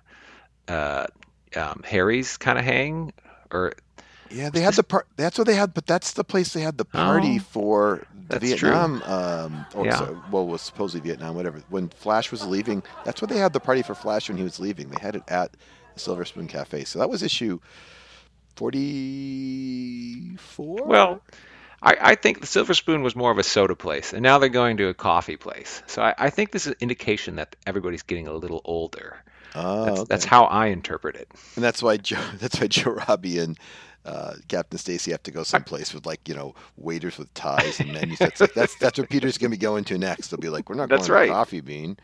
uh, 0.68 1.08
um, 1.56 1.84
Harry's 1.86 2.38
kind 2.38 2.60
of 2.60 2.66
hang, 2.66 3.14
or 3.52 3.74
Yeah, 4.30 4.50
they 4.52 4.62
had 4.62 4.76
the 4.76 4.84
part. 4.84 5.08
That's 5.18 5.38
what 5.38 5.48
they 5.48 5.56
had. 5.56 5.74
But 5.74 5.88
that's 5.88 6.14
the 6.14 6.24
place 6.26 6.54
they 6.54 6.62
had 6.62 6.78
the 6.78 6.86
party 6.86 7.38
Oh, 7.38 7.40
for 7.40 8.06
the. 8.30 8.40
Vietnam. 8.40 9.02
Um, 9.04 9.68
or 9.74 9.86
Yeah. 9.86 9.92
so, 9.92 10.24
well, 10.30 10.48
was 10.48 10.62
supposedly 10.62 11.08
Vietnam, 11.10 11.36
whatever. 11.36 11.64
When 11.70 11.90
Flash 11.90 12.32
was 12.32 12.46
leaving, 12.46 12.84
that's 13.04 13.22
what 13.22 13.30
they 13.30 13.38
had 13.38 13.54
the 13.54 13.62
party 13.62 13.84
for 13.84 13.96
Flash 13.96 14.30
when 14.30 14.38
he 14.38 14.44
was 14.44 14.60
leaving. 14.60 14.90
They 14.90 14.98
had 15.00 15.16
it 15.16 15.24
at 15.28 15.58
the 15.94 16.00
Silver 16.00 16.26
Spoon 16.26 16.48
Cafe. 16.48 16.86
So 16.86 17.00
that 17.00 17.10
was 17.10 17.24
issue 17.24 17.60
forty-four. 18.56 18.80
well, 20.86 21.22
I, 21.82 21.98
I 22.00 22.16
think 22.16 22.42
the 22.42 22.48
Silver 22.48 22.74
Spoon 22.74 23.02
was 23.04 23.16
more 23.16 23.32
of 23.32 23.38
a 23.40 23.44
soda 23.44 23.76
place, 23.76 24.14
and 24.14 24.22
now 24.22 24.38
they're 24.38 24.50
going 24.50 24.78
to 24.78 24.88
a 24.90 24.94
coffee 24.94 25.38
place. 25.38 25.82
So 25.88 26.02
I, 26.04 26.14
I 26.18 26.30
think 26.30 26.52
this 26.52 26.68
is 26.68 26.74
an 26.74 26.78
indication 26.80 27.36
that 27.38 27.56
everybody's 27.66 28.04
getting 28.04 28.28
a 28.28 28.34
little 28.34 28.62
older. 28.66 29.18
oh, 29.56 29.86
That's 29.86 30.00
okay. 30.02 30.08
that's 30.10 30.26
how 30.26 30.44
I 30.46 30.68
interpret 30.68 31.16
it. 31.16 31.28
and 31.56 31.64
that's 31.64 31.82
why 31.82 31.98
Joe. 31.98 32.22
That's 32.40 32.60
why 32.62 32.68
Joe 32.68 32.92
Robbie 32.92 33.40
and. 33.40 33.58
Uh, 34.04 34.34
Captain 34.48 34.80
Stacy 34.80 35.12
have 35.12 35.22
to 35.22 35.30
go 35.30 35.44
someplace 35.44 35.94
with 35.94 36.08
like 36.08 36.28
you 36.28 36.34
know 36.34 36.56
waiters 36.76 37.20
with 37.20 37.32
ties 37.36 37.80
and 37.80 37.94
menus. 37.94 38.18
That's 38.18 38.42
like, 38.42 38.56
that's 38.56 38.76
that's 38.78 38.98
what 38.98 39.10
Peter's 39.12 39.38
gonna 39.38 39.52
be 39.52 39.58
going 39.58 39.84
to 39.84 39.98
next. 40.00 40.30
They'll 40.30 40.40
be 40.40 40.50
like, 40.50 40.70
we're 40.72 40.76
not 40.76 40.90
That's 40.90 41.08
going 41.08 41.20
right. 41.20 41.26
to 41.28 41.34
Coffee 41.34 41.62
Bean. 41.62 41.98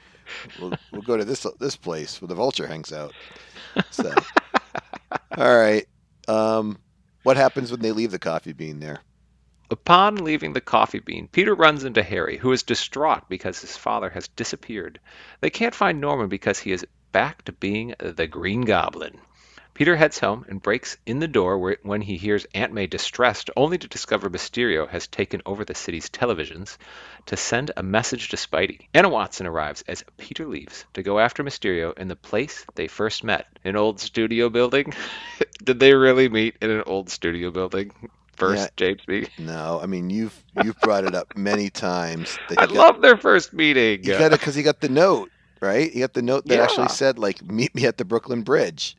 We'll, 0.62 0.74
we'll 0.92 1.02
go 1.02 1.18
to 1.18 1.26
this 1.26 1.48
this 1.60 1.76
place 1.76 2.22
where 2.22 2.28
the 2.28 2.36
vulture 2.36 2.68
hangs 2.68 2.94
out. 2.94 3.14
So, 3.90 4.14
all 5.38 5.58
right. 5.58 5.88
Um, 6.28 6.78
what 7.24 7.36
happens 7.36 7.72
when 7.72 7.80
they 7.80 7.92
leave 7.92 8.12
the 8.12 8.20
Coffee 8.20 8.54
Bean 8.54 8.80
there? 8.80 9.00
Upon 9.70 10.24
leaving 10.24 10.54
the 10.54 10.62
coffee 10.62 11.00
bean, 11.00 11.28
Peter 11.28 11.54
runs 11.54 11.84
into 11.84 12.02
Harry, 12.02 12.38
who 12.38 12.54
is 12.54 12.64
distraught 12.64 13.28
because 13.28 13.60
his 13.60 13.76
father 13.76 14.10
has 14.12 14.30
disappeared. 14.30 14.98
They 15.42 15.50
can't 15.50 15.76
find 15.76 16.00
Norman 16.00 16.30
because 16.30 16.60
he 16.60 16.72
is 16.72 16.88
back 17.12 17.44
to 17.44 17.52
being 17.52 17.94
the 18.00 18.28
Green 18.28 18.62
Goblin. 18.62 19.20
Peter 19.74 19.98
heads 19.98 20.20
home 20.20 20.46
and 20.48 20.64
breaks 20.64 20.96
in 21.06 21.20
the 21.20 21.28
door 21.28 21.60
where, 21.60 21.78
when 21.84 22.00
he 22.00 22.16
hears 22.16 22.48
Aunt 22.54 22.72
May 22.72 22.88
distressed, 22.88 23.50
only 23.58 23.78
to 23.78 23.90
discover 23.90 24.30
Mysterio 24.30 24.88
has 24.88 25.06
taken 25.06 25.42
over 25.46 25.66
the 25.66 25.76
city's 25.76 26.10
televisions 26.10 26.78
to 27.26 27.36
send 27.36 27.72
a 27.76 27.84
message 27.84 28.30
to 28.30 28.38
Spidey. 28.38 28.88
Anna 28.94 29.10
Watson 29.10 29.46
arrives 29.48 29.84
as 29.86 30.06
Peter 30.18 30.48
leaves 30.48 30.86
to 30.94 31.04
go 31.04 31.20
after 31.20 31.44
Mysterio 31.44 31.92
in 31.98 32.08
the 32.08 32.16
place 32.16 32.66
they 32.76 32.88
first 32.88 33.22
met, 33.22 33.48
an 33.66 33.76
old 33.76 34.00
studio 34.00 34.48
building. 34.50 34.94
Did 35.64 35.82
they 35.82 35.94
really 35.94 36.30
meet 36.30 36.56
in 36.62 36.70
an 36.70 36.84
old 36.86 37.10
studio 37.10 37.52
building? 37.52 37.92
First 38.38 38.62
Yeah. 38.64 38.70
James 38.78 39.02
B. 39.06 39.28
No, 39.38 39.80
I 39.84 39.86
mean 39.86 40.10
you've 40.10 40.42
you've 40.64 40.80
brought 40.82 41.04
it 41.04 41.14
up 41.16 41.36
many 41.36 41.70
times. 41.70 42.38
That 42.50 42.60
I 42.60 42.66
got, 42.68 42.76
love 42.76 43.02
their 43.02 43.18
first 43.18 43.52
meeting. 43.54 44.00
he 44.04 44.10
got 44.10 44.32
it 44.32 44.40
because 44.40 44.56
he 44.56 44.64
got 44.64 44.80
the 44.82 44.90
note, 44.90 45.30
right? 45.60 45.92
He 45.92 46.00
got 46.00 46.14
the 46.14 46.22
note 46.22 46.46
that 46.48 46.56
Yeah. 46.56 46.64
actually 46.64 46.90
said 46.90 47.20
like 47.20 47.44
"Meet 47.44 47.76
me 47.76 47.86
at 47.86 47.98
the 47.98 48.06
Brooklyn 48.06 48.44
Bridge." 48.44 48.96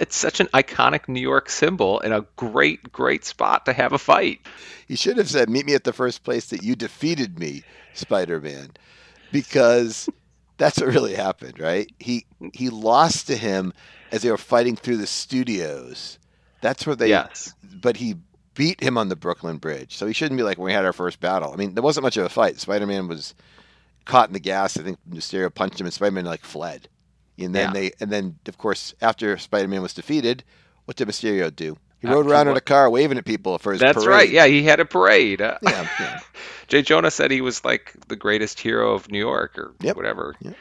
It's 0.00 0.16
such 0.16 0.40
an 0.40 0.46
iconic 0.54 1.06
New 1.08 1.20
York 1.20 1.50
symbol 1.50 2.00
and 2.00 2.14
a 2.14 2.24
great, 2.36 2.90
great 2.92 3.24
spot 3.26 3.66
to 3.66 3.74
have 3.74 3.92
a 3.92 3.98
fight. 3.98 4.40
He 4.88 4.96
should 4.96 5.18
have 5.18 5.28
said, 5.28 5.50
"Meet 5.50 5.66
me 5.66 5.74
at 5.74 5.84
the 5.84 5.92
first 5.92 6.22
place 6.24 6.46
that 6.46 6.62
you 6.62 6.76
defeated 6.76 7.38
me, 7.38 7.62
Spider-Man," 7.92 8.70
because 9.32 10.08
that's 10.56 10.78
what 10.78 10.88
really 10.88 11.14
happened, 11.14 11.58
right? 11.60 11.90
He 11.98 12.24
he 12.54 12.70
lost 12.70 13.26
to 13.26 13.36
him 13.36 13.72
as 14.12 14.22
they 14.22 14.30
were 14.30 14.38
fighting 14.38 14.76
through 14.76 14.96
the 14.98 15.06
studios. 15.06 16.18
That's 16.62 16.86
where 16.86 16.96
they. 16.96 17.08
yes. 17.08 17.52
But 17.82 17.96
he 17.98 18.16
beat 18.56 18.80
him 18.80 18.98
on 18.98 19.08
the 19.08 19.16
Brooklyn 19.16 19.58
Bridge, 19.58 19.96
so 19.96 20.06
he 20.06 20.12
shouldn't 20.12 20.36
be 20.38 20.42
like 20.42 20.58
when 20.58 20.66
we 20.66 20.72
had 20.72 20.84
our 20.84 20.92
first 20.92 21.20
battle. 21.20 21.52
I 21.52 21.56
mean, 21.56 21.74
there 21.74 21.82
wasn't 21.84 22.02
much 22.02 22.16
of 22.16 22.24
a 22.24 22.28
fight. 22.28 22.58
Spider-Man 22.58 23.06
was 23.06 23.34
caught 24.04 24.28
in 24.28 24.32
the 24.32 24.40
gas. 24.40 24.76
I 24.76 24.82
think 24.82 24.98
Mysterio 25.08 25.54
punched 25.54 25.80
him, 25.80 25.86
and 25.86 25.94
Spider-Man 25.94 26.24
like 26.24 26.44
fled. 26.44 26.88
And 27.38 27.54
then 27.54 27.68
Yeah. 27.68 27.72
they, 27.72 27.92
and 28.00 28.10
then 28.10 28.38
of 28.48 28.58
course, 28.58 28.94
after 29.00 29.36
Spider-Man 29.38 29.82
was 29.82 29.94
defeated, 29.94 30.42
what 30.86 30.96
did 30.96 31.06
Mysterio 31.08 31.54
do? 31.54 31.76
He 32.00 32.08
Uh, 32.08 32.12
rode 32.14 32.26
around 32.26 32.48
in 32.48 32.56
a 32.56 32.60
car 32.60 32.90
waving 32.90 33.18
at 33.18 33.24
people 33.24 33.58
for 33.58 33.72
his 33.72 33.80
That's 33.80 33.94
parade. 34.04 34.08
right. 34.08 34.28
Yeah, 34.30 34.46
he 34.46 34.62
had 34.62 34.80
a 34.80 34.84
parade. 34.84 35.40
Uh, 35.40 35.58
Yeah, 35.62 35.88
yeah. 36.00 36.20
Jay 36.68 36.82
Jonah 36.82 37.10
said 37.10 37.30
he 37.30 37.40
was 37.40 37.64
like 37.64 37.92
the 38.08 38.16
greatest 38.16 38.58
hero 38.60 38.92
of 38.94 39.10
New 39.10 39.18
York 39.18 39.58
or 39.58 39.74
Yep. 39.80 39.96
whatever. 39.96 40.34
Yep. 40.40 40.54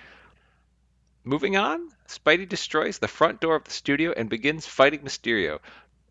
Moving 1.24 1.58
on, 1.58 1.90
Spidey 2.08 2.48
destroys 2.48 3.00
the 3.00 3.08
front 3.08 3.42
door 3.42 3.56
of 3.56 3.64
the 3.64 3.72
studio 3.72 4.14
and 4.16 4.30
begins 4.30 4.66
fighting 4.68 5.00
Mysterio. 5.02 5.60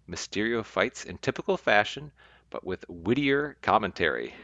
Mysterio 0.08 0.64
fights 0.64 1.04
in 1.04 1.18
typical 1.18 1.56
fashion, 1.56 2.10
but 2.50 2.64
with 2.64 2.84
wittier 2.88 3.56
commentary. 3.62 4.34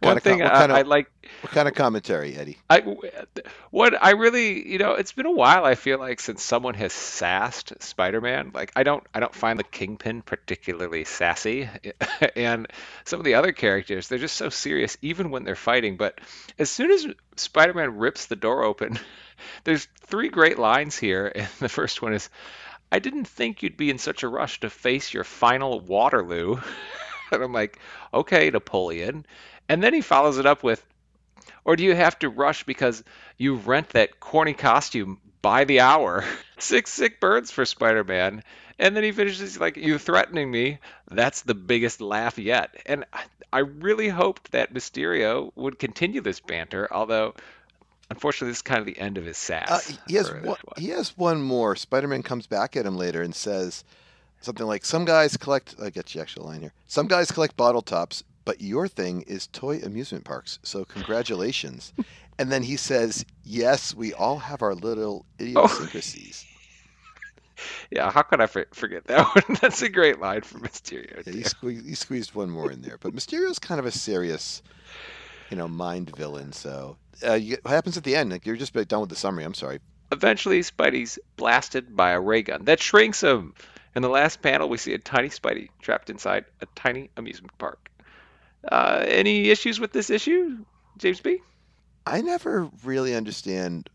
One 0.00 0.14
com- 0.14 0.20
thing 0.20 0.38
what 0.38 0.52
I, 0.52 0.58
kind 0.58 0.72
of- 0.72 0.78
I 0.78 0.82
like 0.82 1.10
What 1.40 1.52
kind 1.52 1.66
of 1.66 1.74
commentary, 1.74 2.36
Eddie? 2.36 2.58
I 2.70 2.80
what 3.70 4.00
I 4.00 4.10
really 4.12 4.68
you 4.70 4.78
know 4.78 4.92
it's 4.92 5.12
been 5.12 5.26
a 5.26 5.32
while 5.32 5.64
I 5.64 5.74
feel 5.74 5.98
like 5.98 6.20
since 6.20 6.42
someone 6.42 6.74
has 6.74 6.92
sassed 6.92 7.72
Spider-Man 7.82 8.52
like 8.54 8.70
I 8.76 8.82
don't 8.84 9.04
I 9.12 9.18
don't 9.20 9.34
find 9.34 9.58
the 9.58 9.64
Kingpin 9.64 10.22
particularly 10.22 11.04
sassy 11.04 11.68
and 12.36 12.68
some 13.04 13.18
of 13.18 13.24
the 13.24 13.34
other 13.34 13.52
characters 13.52 14.06
they're 14.08 14.18
just 14.18 14.36
so 14.36 14.48
serious 14.48 14.96
even 15.02 15.30
when 15.30 15.42
they're 15.44 15.56
fighting 15.56 15.96
but 15.96 16.20
as 16.58 16.70
soon 16.70 16.90
as 16.92 17.06
Spider-Man 17.36 17.96
rips 17.98 18.26
the 18.26 18.36
door 18.36 18.62
open 18.62 18.98
there's 19.64 19.88
three 20.06 20.28
great 20.28 20.58
lines 20.58 20.96
here 20.96 21.32
and 21.34 21.48
the 21.58 21.68
first 21.68 22.00
one 22.02 22.12
is 22.12 22.28
I 22.92 23.00
didn't 23.00 23.24
think 23.26 23.62
you'd 23.64 23.76
be 23.76 23.90
in 23.90 23.98
such 23.98 24.22
a 24.22 24.28
rush 24.28 24.60
to 24.60 24.70
face 24.70 25.12
your 25.12 25.24
final 25.24 25.80
Waterloo 25.80 26.60
and 27.32 27.42
I'm 27.42 27.52
like 27.52 27.80
okay 28.14 28.50
Napoleon 28.50 29.26
and 29.68 29.82
then 29.82 29.94
he 29.94 30.00
follows 30.00 30.38
it 30.38 30.46
up 30.46 30.62
with 30.62 30.86
or 31.64 31.76
do 31.76 31.84
you 31.84 31.94
have 31.94 32.18
to 32.20 32.28
rush 32.28 32.64
because 32.64 33.02
you 33.36 33.54
rent 33.56 33.90
that 33.90 34.20
corny 34.20 34.54
costume 34.54 35.20
by 35.42 35.64
the 35.64 35.80
hour? 35.80 36.24
Six 36.58 36.90
sick 36.92 37.20
birds 37.20 37.50
for 37.50 37.64
Spider 37.64 38.04
Man. 38.04 38.42
And 38.78 38.96
then 38.96 39.04
he 39.04 39.12
finishes 39.12 39.58
like, 39.60 39.76
You 39.76 39.98
threatening 39.98 40.50
me? 40.50 40.78
That's 41.10 41.42
the 41.42 41.54
biggest 41.54 42.00
laugh 42.00 42.38
yet. 42.38 42.74
And 42.86 43.04
I- 43.12 43.58
really 43.58 44.08
hoped 44.08 44.52
that 44.52 44.72
Mysterio 44.72 45.52
would 45.56 45.78
continue 45.78 46.20
this 46.20 46.40
banter, 46.40 46.88
although 46.90 47.34
unfortunately 48.12 48.50
this 48.50 48.58
is 48.58 48.62
kind 48.62 48.78
of 48.80 48.86
the 48.86 48.98
end 48.98 49.18
of 49.18 49.24
his 49.24 49.36
Uh, 49.50 49.66
sass. 49.66 49.98
he 50.06 50.14
has 50.14 50.30
one, 50.32 50.56
he 50.76 50.88
has 50.90 51.16
one 51.18 51.42
more. 51.42 51.74
Spider-Man 51.76 52.22
comes 52.22 52.46
back 52.46 52.76
at 52.76 52.86
him 52.86 52.96
later 52.96 53.22
and 53.22 53.34
says 53.34 53.84
something 54.40 54.66
like, 54.66 54.84
"Some 54.84 55.04
guys 55.04 55.36
collect." 55.36 55.74
I 55.82 55.90
get 55.90 56.14
you 56.14 56.20
actual 56.20 56.44
line 56.46 56.60
here. 56.60 56.72
Some 56.86 57.06
guys 57.08 57.30
collect 57.30 57.56
bottle 57.56 57.82
tops, 57.82 58.22
but 58.44 58.60
your 58.60 58.88
thing 58.88 59.22
is 59.22 59.46
toy 59.48 59.78
amusement 59.78 60.24
parks. 60.24 60.58
So 60.62 60.84
congratulations. 60.84 61.92
and 62.38 62.50
then 62.52 62.62
he 62.62 62.76
says, 62.76 63.24
"Yes, 63.44 63.94
we 63.94 64.12
all 64.14 64.38
have 64.38 64.62
our 64.62 64.74
little 64.74 65.26
Oh. 65.40 65.44
idiosyncrasies." 65.44 66.44
Yeah, 67.92 68.10
how 68.10 68.22
could 68.22 68.40
I 68.40 68.46
forget 68.46 69.04
that 69.04 69.26
one? 69.36 69.56
That's 69.60 69.82
a 69.82 69.88
great 69.88 70.18
line 70.18 70.40
from 70.40 70.62
Mysterio. 70.62 71.24
Yeah, 71.24 71.32
he, 71.32 71.42
squeezed, 71.44 71.86
he 71.86 71.94
squeezed 71.94 72.34
one 72.34 72.50
more 72.50 72.72
in 72.72 72.80
there. 72.82 72.96
But 72.98 73.14
Mysterio's 73.14 73.60
kind 73.60 73.78
of 73.78 73.86
a 73.86 73.92
serious, 73.92 74.62
you 75.52 75.58
know, 75.58 75.68
mind 75.68 76.16
villain. 76.16 76.50
So 76.52 76.96
uh, 77.24 77.34
you, 77.34 77.58
what 77.60 77.72
happens 77.72 77.98
at 77.98 78.04
the 78.04 78.16
end? 78.16 78.32
Like 78.32 78.46
you're 78.46 78.56
just 78.56 78.72
done 78.88 79.00
with 79.00 79.10
the 79.10 79.16
summary. 79.16 79.44
I'm 79.44 79.52
sorry. 79.54 79.80
Eventually, 80.10 80.60
Spidey's 80.60 81.18
blasted 81.36 81.94
by 81.94 82.12
a 82.12 82.20
ray 82.20 82.42
gun 82.42 82.64
that 82.64 82.80
shrinks 82.80 83.22
him. 83.22 83.54
In 83.94 84.00
the 84.00 84.08
last 84.08 84.40
panel, 84.40 84.70
we 84.70 84.78
see 84.78 84.94
a 84.94 84.98
tiny 84.98 85.28
Spidey 85.28 85.68
trapped 85.82 86.08
inside 86.08 86.46
a 86.62 86.66
tiny 86.74 87.10
amusement 87.18 87.56
park. 87.58 87.90
Uh, 88.66 89.04
any 89.06 89.50
issues 89.50 89.78
with 89.78 89.92
this 89.92 90.08
issue, 90.08 90.64
James 90.96 91.20
B? 91.20 91.38
I 92.06 92.22
never 92.22 92.70
really 92.82 93.14
understand 93.14 93.90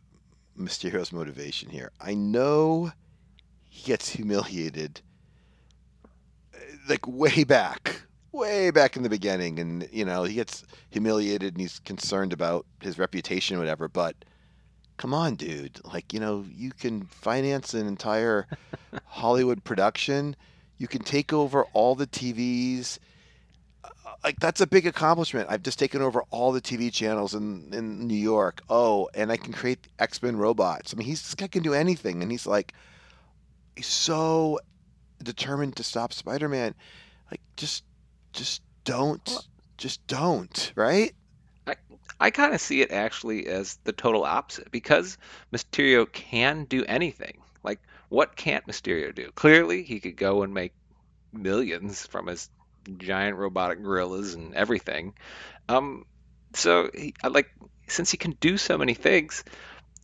Mysterio's 0.55 1.11
motivation 1.11 1.69
here. 1.69 1.91
I 1.99 2.13
know 2.13 2.91
he 3.67 3.83
gets 3.83 4.09
humiliated, 4.09 5.01
like 6.87 7.07
way 7.07 7.43
back, 7.43 8.03
way 8.31 8.71
back 8.71 8.95
in 8.95 9.03
the 9.03 9.09
beginning, 9.09 9.59
and 9.59 9.87
you 9.91 10.05
know 10.05 10.23
he 10.23 10.35
gets 10.35 10.63
humiliated 10.89 11.53
and 11.53 11.61
he's 11.61 11.79
concerned 11.79 12.33
about 12.33 12.65
his 12.81 12.97
reputation, 12.99 13.57
whatever. 13.59 13.87
But 13.87 14.15
come 14.97 15.13
on, 15.13 15.35
dude, 15.35 15.79
like 15.85 16.13
you 16.13 16.19
know 16.19 16.45
you 16.55 16.71
can 16.71 17.05
finance 17.05 17.73
an 17.73 17.87
entire 17.87 18.47
Hollywood 19.05 19.63
production, 19.63 20.35
you 20.77 20.87
can 20.87 21.01
take 21.01 21.33
over 21.33 21.63
all 21.73 21.95
the 21.95 22.07
TVs 22.07 22.99
uh, 23.83 23.89
like 24.23 24.39
that's 24.39 24.61
a 24.61 24.67
big 24.67 24.87
accomplishment. 24.87 25.47
I've 25.49 25.63
just 25.63 25.79
taken 25.79 26.01
over 26.01 26.23
all 26.31 26.51
the 26.51 26.61
TV 26.61 26.91
channels 26.91 27.33
in 27.33 27.69
in 27.73 28.07
New 28.07 28.15
York. 28.15 28.61
Oh, 28.69 29.09
and 29.13 29.31
I 29.31 29.37
can 29.37 29.53
create 29.53 29.87
X 29.99 30.21
Men 30.21 30.37
robots. 30.37 30.93
I 30.93 30.97
mean, 30.97 31.07
he's 31.07 31.21
this 31.21 31.35
guy 31.35 31.47
can 31.47 31.63
do 31.63 31.73
anything, 31.73 32.21
and 32.21 32.31
he's 32.31 32.47
like, 32.47 32.73
he's 33.75 33.87
so 33.87 34.59
determined 35.23 35.75
to 35.77 35.83
stop 35.83 36.13
Spider 36.13 36.49
Man. 36.49 36.75
Like, 37.31 37.41
just, 37.57 37.83
just 38.37 38.61
don't, 38.85 39.27
Well- 39.27 39.45
just 39.77 40.05
don't, 40.07 40.71
right? 40.75 41.13
I 41.67 41.75
I 42.19 42.31
kind 42.31 42.53
of 42.53 42.61
see 42.61 42.81
it 42.81 42.91
actually 42.91 43.47
as 43.47 43.77
the 43.83 43.91
total 43.91 44.23
opposite 44.23 44.71
because 44.71 45.17
Mysterio 45.51 46.11
can 46.11 46.63
do 46.65 46.85
anything. 46.85 47.41
Like, 47.63 47.79
what 48.09 48.35
can't 48.35 48.65
Mysterio 48.65 49.13
do? 49.13 49.31
Clearly, 49.35 49.83
he 49.83 49.99
could 49.99 50.15
go 50.15 50.43
and 50.43 50.53
make 50.53 50.73
millions 51.33 52.07
from 52.07 52.27
his 52.27 52.49
giant 52.97 53.37
robotic 53.37 53.83
gorillas 53.83 54.33
and 54.33 54.55
everything. 54.55 55.13
Um, 55.67 56.05
so, 56.53 56.89
he, 56.93 57.13
like 57.29 57.51
since 57.87 58.09
he 58.09 58.17
can 58.17 58.31
do 58.39 58.57
so 58.57 58.77
many 58.77 58.93
things, 58.93 59.43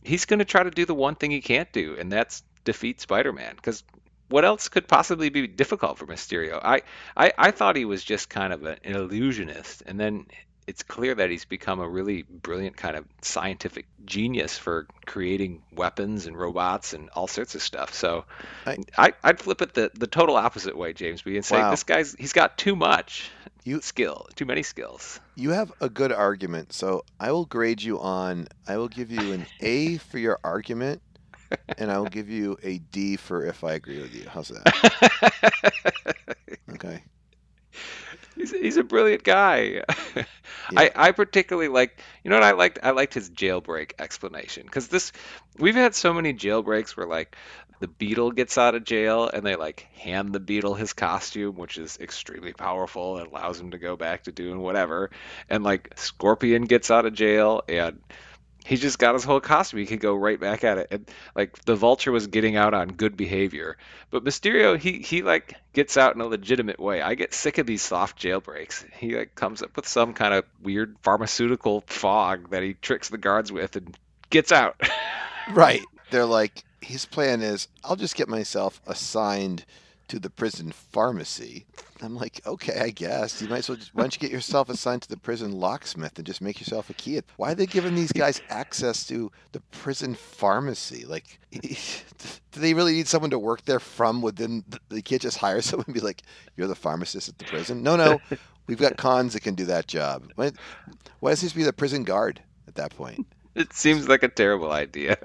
he's 0.02 0.26
going 0.26 0.38
to 0.38 0.44
try 0.44 0.62
to 0.62 0.70
do 0.70 0.84
the 0.84 0.94
one 0.94 1.14
thing 1.14 1.30
he 1.30 1.40
can't 1.40 1.72
do, 1.72 1.96
and 1.98 2.12
that's 2.12 2.42
defeat 2.64 3.00
Spider-Man. 3.00 3.56
Because 3.56 3.82
what 4.28 4.44
else 4.44 4.68
could 4.68 4.88
possibly 4.88 5.28
be 5.28 5.46
difficult 5.46 5.98
for 5.98 6.06
Mysterio? 6.06 6.58
I, 6.62 6.82
I, 7.16 7.32
I 7.36 7.50
thought 7.50 7.76
he 7.76 7.84
was 7.84 8.02
just 8.02 8.28
kind 8.28 8.52
of 8.52 8.64
a, 8.64 8.76
an 8.84 8.96
illusionist, 8.96 9.82
and 9.86 9.98
then 10.00 10.26
it's 10.66 10.82
clear 10.82 11.14
that 11.14 11.28
he's 11.28 11.44
become 11.44 11.78
a 11.80 11.86
really 11.88 12.22
brilliant 12.22 12.74
kind 12.74 12.96
of 12.96 13.04
scientific 13.20 13.84
genius 14.06 14.56
for 14.56 14.86
creating 15.04 15.62
weapons 15.74 16.24
and 16.26 16.38
robots 16.38 16.94
and 16.94 17.10
all 17.10 17.26
sorts 17.26 17.54
of 17.54 17.60
stuff. 17.62 17.92
So 17.92 18.24
I- 18.66 18.78
I, 18.96 19.12
I'd 19.22 19.40
flip 19.40 19.60
it 19.60 19.74
the, 19.74 19.90
the 19.94 20.06
total 20.06 20.36
opposite 20.36 20.74
way, 20.76 20.94
James 20.94 21.20
B, 21.20 21.36
and 21.36 21.44
say 21.44 21.58
Wow. 21.58 21.70
this 21.70 21.82
guy's 21.84 22.14
he's 22.14 22.32
got 22.32 22.56
too 22.56 22.74
much 22.76 23.30
You- 23.64 23.82
skill, 23.82 24.26
too 24.36 24.46
many 24.46 24.62
skills. 24.62 25.20
You 25.36 25.50
have 25.50 25.70
a 25.82 25.90
good 25.90 26.12
argument, 26.12 26.72
so 26.72 27.04
I 27.20 27.32
will 27.32 27.44
grade 27.44 27.82
you 27.82 28.00
on. 28.00 28.46
I 28.66 28.78
will 28.78 28.88
give 28.88 29.10
you 29.10 29.32
an 29.34 29.44
A 29.60 29.98
for 29.98 30.16
your 30.18 30.38
argument, 30.42 31.02
and 31.78 31.90
I 31.90 31.98
will 31.98 32.06
give 32.06 32.28
you 32.28 32.56
a 32.62 32.78
D 32.78 33.16
for 33.16 33.44
if 33.44 33.64
I 33.64 33.74
agree 33.74 34.00
with 34.00 34.14
you. 34.14 34.26
How's 34.28 34.48
that? 34.48 36.04
Okay. 36.74 37.02
He's, 38.36 38.50
he's 38.50 38.76
a 38.76 38.82
brilliant 38.82 39.22
guy. 39.22 39.82
I, 40.76 40.90
I 40.94 41.12
particularly 41.12 41.68
like, 41.68 42.00
you 42.22 42.30
know 42.30 42.36
what 42.36 42.42
I 42.42 42.52
liked? 42.52 42.78
I 42.82 42.90
liked 42.90 43.14
his 43.14 43.30
jailbreak 43.30 43.92
explanation 43.98 44.64
because 44.64 44.88
this, 44.88 45.12
we've 45.58 45.74
had 45.76 45.94
so 45.94 46.12
many 46.12 46.34
jailbreaks 46.34 46.96
where 46.96 47.06
like 47.06 47.36
the 47.80 47.88
Beetle 47.88 48.32
gets 48.32 48.58
out 48.58 48.74
of 48.74 48.84
jail 48.84 49.28
and 49.28 49.44
they 49.44 49.56
like 49.56 49.88
hand 49.94 50.32
the 50.32 50.40
Beetle 50.40 50.74
his 50.74 50.92
costume, 50.92 51.56
which 51.56 51.78
is 51.78 51.98
extremely 52.00 52.52
powerful 52.52 53.18
and 53.18 53.28
allows 53.28 53.60
him 53.60 53.70
to 53.70 53.78
go 53.78 53.96
back 53.96 54.24
to 54.24 54.32
doing 54.32 54.58
whatever. 54.58 55.10
And 55.48 55.62
like 55.62 55.92
Scorpion 55.96 56.64
gets 56.64 56.90
out 56.90 57.06
of 57.06 57.14
jail 57.14 57.62
and 57.68 58.00
he 58.64 58.76
just 58.76 58.98
got 58.98 59.14
his 59.14 59.24
whole 59.24 59.40
costume. 59.40 59.80
He 59.80 59.86
could 59.86 60.00
go 60.00 60.14
right 60.14 60.40
back 60.40 60.64
at 60.64 60.78
it. 60.78 60.88
And 60.90 61.10
like 61.36 61.62
the 61.64 61.76
Vulture 61.76 62.10
was 62.10 62.26
getting 62.26 62.56
out 62.56 62.74
on 62.74 62.88
good 62.88 63.16
behavior, 63.16 63.76
but 64.10 64.24
Mysterio 64.24 64.78
he 64.78 64.98
he 65.00 65.22
like 65.22 65.54
gets 65.72 65.96
out 65.96 66.14
in 66.14 66.20
a 66.20 66.26
legitimate 66.26 66.80
way. 66.80 67.02
I 67.02 67.14
get 67.14 67.34
sick 67.34 67.58
of 67.58 67.66
these 67.66 67.82
soft 67.82 68.20
jailbreaks. 68.20 68.84
He 68.94 69.16
like 69.16 69.34
comes 69.34 69.62
up 69.62 69.76
with 69.76 69.86
some 69.86 70.14
kind 70.14 70.34
of 70.34 70.44
weird 70.62 70.96
pharmaceutical 71.02 71.82
fog 71.86 72.50
that 72.50 72.62
he 72.62 72.74
tricks 72.74 73.10
the 73.10 73.18
guards 73.18 73.52
with 73.52 73.76
and 73.76 73.96
gets 74.30 74.50
out. 74.50 74.80
Right. 75.52 75.82
They're 76.10 76.24
like, 76.24 76.64
his 76.80 77.04
plan 77.04 77.42
is, 77.42 77.68
I'll 77.82 77.96
just 77.96 78.16
get 78.16 78.28
myself 78.28 78.80
assigned 78.86 79.64
to 80.08 80.18
the 80.18 80.30
prison 80.30 80.72
pharmacy. 80.72 81.66
I'm 82.02 82.16
like, 82.16 82.40
okay, 82.46 82.80
I 82.80 82.90
guess 82.90 83.40
you 83.40 83.48
might 83.48 83.58
as 83.58 83.68
well. 83.68 83.78
Just, 83.78 83.94
why 83.94 84.02
don't 84.02 84.14
you 84.14 84.20
get 84.20 84.30
yourself 84.30 84.68
assigned 84.68 85.02
to 85.02 85.08
the 85.08 85.16
prison 85.16 85.52
locksmith 85.52 86.18
and 86.18 86.26
just 86.26 86.40
make 86.40 86.60
yourself 86.60 86.90
a 86.90 86.94
key? 86.94 87.20
Why 87.36 87.52
are 87.52 87.54
they 87.54 87.66
giving 87.66 87.94
these 87.94 88.12
guys 88.12 88.42
access 88.48 89.06
to 89.06 89.30
the 89.52 89.60
prison 89.70 90.14
pharmacy? 90.14 91.04
Like, 91.04 91.38
do 91.50 92.60
they 92.60 92.74
really 92.74 92.92
need 92.92 93.08
someone 93.08 93.30
to 93.30 93.38
work 93.38 93.64
there 93.64 93.80
from 93.80 94.22
within? 94.22 94.64
They 94.88 95.02
can't 95.02 95.22
just 95.22 95.38
hire 95.38 95.60
someone 95.62 95.86
and 95.86 95.94
be 95.94 96.00
like, 96.00 96.22
"You're 96.56 96.68
the 96.68 96.74
pharmacist 96.74 97.28
at 97.28 97.38
the 97.38 97.44
prison." 97.44 97.82
No, 97.82 97.96
no, 97.96 98.20
we've 98.66 98.78
got 98.78 98.96
cons 98.96 99.32
that 99.32 99.40
can 99.40 99.54
do 99.54 99.64
that 99.66 99.86
job. 99.86 100.30
Why, 100.34 100.52
why 101.20 101.30
does 101.30 101.40
he 101.40 101.56
be 101.56 101.64
the 101.64 101.72
prison 101.72 102.04
guard 102.04 102.42
at 102.68 102.74
that 102.74 102.94
point? 102.96 103.26
It 103.54 103.72
seems 103.72 104.08
like 104.08 104.22
a 104.22 104.28
terrible 104.28 104.72
idea. 104.72 105.16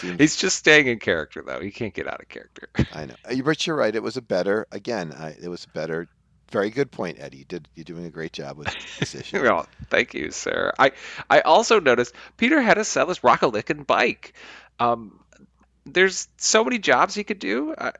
Seems... 0.00 0.18
He's 0.18 0.36
just 0.36 0.56
staying 0.56 0.88
in 0.88 0.98
character, 0.98 1.42
though. 1.46 1.60
He 1.60 1.70
can't 1.70 1.94
get 1.94 2.06
out 2.06 2.20
of 2.20 2.28
character. 2.28 2.68
I 2.92 3.06
know, 3.06 3.14
but 3.44 3.66
you're 3.66 3.76
right. 3.76 3.94
It 3.94 4.02
was 4.02 4.16
a 4.16 4.22
better. 4.22 4.66
Again, 4.72 5.12
I, 5.12 5.36
it 5.40 5.48
was 5.48 5.64
a 5.64 5.68
better 5.68 6.08
very 6.50 6.70
good 6.70 6.90
point, 6.90 7.18
Eddie. 7.20 7.38
You 7.38 7.44
did 7.44 7.68
you're 7.74 7.84
doing 7.84 8.06
a 8.06 8.10
great 8.10 8.32
job 8.32 8.56
with 8.56 8.72
this 8.98 9.14
issue. 9.20 9.42
well, 9.42 9.66
thank 9.90 10.14
you, 10.14 10.30
sir. 10.30 10.72
I 10.78 10.92
I 11.28 11.40
also 11.40 11.80
noticed 11.80 12.14
Peter 12.36 12.60
had 12.60 12.74
to 12.74 12.84
sell 12.84 13.08
his 13.08 13.20
Rockalicken 13.20 13.86
bike. 13.86 14.34
Um, 14.78 15.20
there's 15.84 16.28
so 16.36 16.64
many 16.64 16.78
jobs 16.78 17.14
he 17.14 17.24
could 17.24 17.38
do. 17.38 17.72
Uh, 17.72 17.92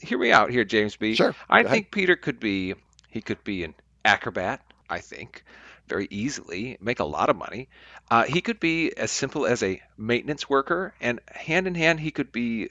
hear 0.00 0.18
me 0.18 0.32
out 0.32 0.50
here, 0.50 0.64
James 0.64 0.96
B. 0.96 1.14
Sure. 1.14 1.34
I 1.48 1.62
Go 1.62 1.68
think 1.68 1.86
ahead. 1.86 1.92
Peter 1.92 2.16
could 2.16 2.40
be 2.40 2.74
he 3.08 3.20
could 3.20 3.42
be 3.44 3.64
an 3.64 3.74
acrobat. 4.04 4.60
I 4.90 4.98
think 4.98 5.44
very 5.88 6.08
easily, 6.10 6.78
make 6.80 7.00
a 7.00 7.04
lot 7.04 7.30
of 7.30 7.36
money. 7.36 7.68
Uh, 8.10 8.24
he 8.24 8.40
could 8.40 8.60
be 8.60 8.96
as 8.96 9.10
simple 9.10 9.46
as 9.46 9.62
a 9.62 9.82
maintenance 9.96 10.48
worker, 10.48 10.94
and 11.00 11.20
hand 11.26 11.66
in 11.66 11.74
hand, 11.74 12.00
he 12.00 12.10
could 12.10 12.32
be 12.32 12.70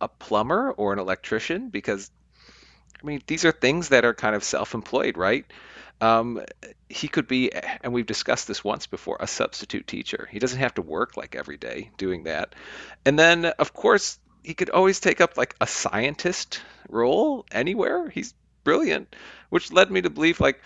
a 0.00 0.08
plumber 0.08 0.70
or 0.72 0.92
an 0.92 0.98
electrician 0.98 1.70
because 1.70 2.10
I 3.04 3.06
mean, 3.06 3.20
these 3.26 3.44
are 3.44 3.52
things 3.52 3.90
that 3.90 4.06
are 4.06 4.14
kind 4.14 4.34
of 4.34 4.42
self-employed, 4.42 5.18
right? 5.18 5.44
Um, 6.00 6.42
he 6.88 7.06
could 7.06 7.28
be, 7.28 7.52
and 7.52 7.92
we've 7.92 8.06
discussed 8.06 8.48
this 8.48 8.64
once 8.64 8.86
before, 8.86 9.18
a 9.20 9.26
substitute 9.26 9.86
teacher. 9.86 10.26
He 10.30 10.38
doesn't 10.38 10.58
have 10.58 10.74
to 10.74 10.82
work 10.82 11.16
like 11.16 11.34
every 11.34 11.58
day 11.58 11.90
doing 11.98 12.24
that. 12.24 12.54
And 13.04 13.18
then, 13.18 13.44
of 13.44 13.74
course, 13.74 14.18
he 14.42 14.54
could 14.54 14.70
always 14.70 15.00
take 15.00 15.20
up 15.20 15.36
like 15.36 15.54
a 15.60 15.66
scientist 15.66 16.62
role 16.88 17.44
anywhere. 17.52 18.08
He's 18.08 18.32
brilliant, 18.64 19.14
which 19.50 19.70
led 19.70 19.90
me 19.90 20.00
to 20.00 20.10
believe 20.10 20.40
like, 20.40 20.62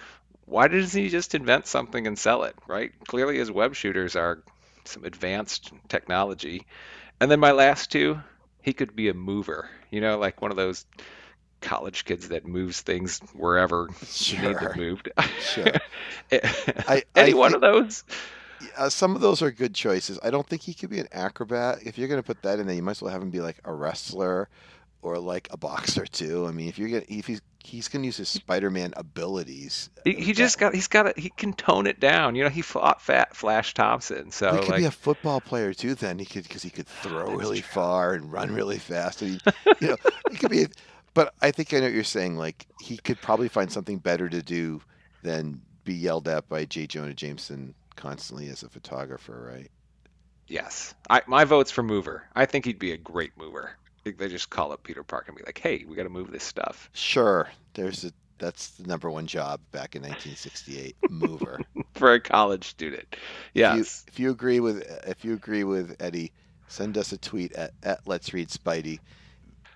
why 0.48 0.68
doesn't 0.68 1.00
he 1.00 1.08
just 1.08 1.34
invent 1.34 1.66
something 1.66 2.06
and 2.06 2.18
sell 2.18 2.44
it, 2.44 2.56
right? 2.66 2.92
Clearly, 3.06 3.38
his 3.38 3.50
web 3.50 3.74
shooters 3.74 4.16
are 4.16 4.42
some 4.84 5.04
advanced 5.04 5.72
technology. 5.88 6.66
And 7.20 7.30
then 7.30 7.40
my 7.40 7.52
last 7.52 7.90
two, 7.92 8.18
he 8.62 8.72
could 8.72 8.96
be 8.96 9.08
a 9.08 9.14
mover, 9.14 9.68
you 9.90 10.00
know, 10.00 10.18
like 10.18 10.40
one 10.40 10.50
of 10.50 10.56
those 10.56 10.86
college 11.60 12.04
kids 12.04 12.28
that 12.28 12.46
moves 12.46 12.80
things 12.80 13.20
wherever 13.34 13.88
sure. 14.06 14.40
need 14.40 14.58
them 14.58 14.72
moved. 14.76 15.10
Sure. 15.40 15.72
I, 16.32 17.02
Any 17.16 17.32
I 17.32 17.36
one 17.36 17.52
think, 17.52 17.62
of 17.62 17.72
those? 17.72 18.04
Uh, 18.76 18.88
some 18.88 19.14
of 19.14 19.20
those 19.20 19.42
are 19.42 19.50
good 19.50 19.74
choices. 19.74 20.18
I 20.22 20.30
don't 20.30 20.46
think 20.46 20.62
he 20.62 20.74
could 20.74 20.90
be 20.90 20.98
an 20.98 21.08
acrobat. 21.12 21.78
If 21.84 21.98
you're 21.98 22.08
going 22.08 22.20
to 22.22 22.26
put 22.26 22.42
that 22.42 22.58
in 22.58 22.66
there, 22.66 22.76
you 22.76 22.82
might 22.82 22.92
as 22.92 23.02
well 23.02 23.12
have 23.12 23.22
him 23.22 23.30
be 23.30 23.40
like 23.40 23.58
a 23.64 23.72
wrestler 23.72 24.48
or 25.02 25.18
like 25.18 25.48
a 25.50 25.56
boxer 25.56 26.06
too. 26.06 26.46
I 26.46 26.52
mean, 26.52 26.68
if 26.68 26.78
you're 26.78 26.88
gonna, 26.88 27.04
if 27.08 27.26
he's 27.26 27.40
he's 27.64 27.88
gonna 27.88 28.06
use 28.06 28.16
his 28.16 28.28
Spider-Man 28.28 28.94
abilities. 28.96 29.90
He, 30.04 30.14
he 30.14 30.32
just 30.32 30.58
got 30.58 30.74
he's 30.74 30.88
got 30.88 31.06
a, 31.06 31.20
he 31.20 31.30
can 31.30 31.52
tone 31.52 31.86
it 31.86 32.00
down. 32.00 32.34
You 32.34 32.44
know, 32.44 32.50
he 32.50 32.62
fought 32.62 33.00
Fat 33.02 33.36
Flash 33.36 33.74
Thompson, 33.74 34.30
so 34.30 34.52
he 34.52 34.58
could 34.60 34.68
like, 34.70 34.78
be 34.78 34.84
a 34.86 34.90
football 34.90 35.40
player 35.40 35.72
too. 35.74 35.94
Then 35.94 36.18
he 36.18 36.24
could 36.24 36.44
because 36.44 36.62
he 36.62 36.70
could 36.70 36.88
throw 37.02 37.34
really 37.34 37.60
true. 37.60 37.70
far 37.72 38.14
and 38.14 38.32
run 38.32 38.52
really 38.52 38.78
fast. 38.78 39.22
And 39.22 39.32
he, 39.32 39.52
you 39.80 39.88
know, 39.88 39.96
he 40.30 40.36
could 40.36 40.50
be. 40.50 40.66
But 41.14 41.34
I 41.40 41.50
think 41.50 41.72
I 41.72 41.78
know 41.78 41.84
what 41.84 41.92
you're 41.92 42.04
saying. 42.04 42.36
Like 42.36 42.66
he 42.80 42.96
could 42.96 43.20
probably 43.20 43.48
find 43.48 43.70
something 43.70 43.98
better 43.98 44.28
to 44.28 44.42
do 44.42 44.80
than 45.22 45.60
be 45.84 45.94
yelled 45.94 46.28
at 46.28 46.48
by 46.48 46.64
J. 46.64 46.86
Jonah 46.86 47.14
Jameson 47.14 47.74
constantly 47.96 48.48
as 48.48 48.62
a 48.62 48.68
photographer, 48.68 49.50
right? 49.52 49.70
Yes, 50.46 50.94
I, 51.10 51.22
my 51.26 51.44
vote's 51.44 51.70
for 51.70 51.82
mover. 51.82 52.24
I 52.34 52.46
think 52.46 52.64
he'd 52.64 52.78
be 52.78 52.92
a 52.92 52.96
great 52.96 53.32
mover. 53.36 53.76
They 54.12 54.28
just 54.28 54.50
call 54.50 54.72
up 54.72 54.82
Peter 54.82 55.02
Park 55.02 55.28
and 55.28 55.36
be 55.36 55.42
like, 55.44 55.58
"Hey, 55.58 55.84
we 55.86 55.94
got 55.96 56.04
to 56.04 56.08
move 56.08 56.30
this 56.30 56.44
stuff." 56.44 56.90
Sure, 56.94 57.48
there's 57.74 58.04
a 58.04 58.12
that's 58.38 58.70
the 58.70 58.86
number 58.86 59.10
one 59.10 59.26
job 59.26 59.60
back 59.72 59.96
in 59.96 60.02
1968, 60.02 60.96
mover 61.10 61.60
for 61.94 62.12
a 62.14 62.20
college 62.20 62.68
student. 62.68 63.16
Yes. 63.52 63.72
If 63.72 63.78
you, 63.78 64.12
if 64.12 64.18
you 64.20 64.30
agree 64.30 64.60
with 64.60 64.82
if 65.06 65.24
you 65.24 65.34
agree 65.34 65.64
with 65.64 65.96
Eddie, 66.00 66.32
send 66.68 66.96
us 66.96 67.12
a 67.12 67.18
tweet 67.18 67.52
at, 67.52 67.72
at 67.82 68.00
Let's 68.06 68.32
Read 68.32 68.48
Spidey 68.48 69.00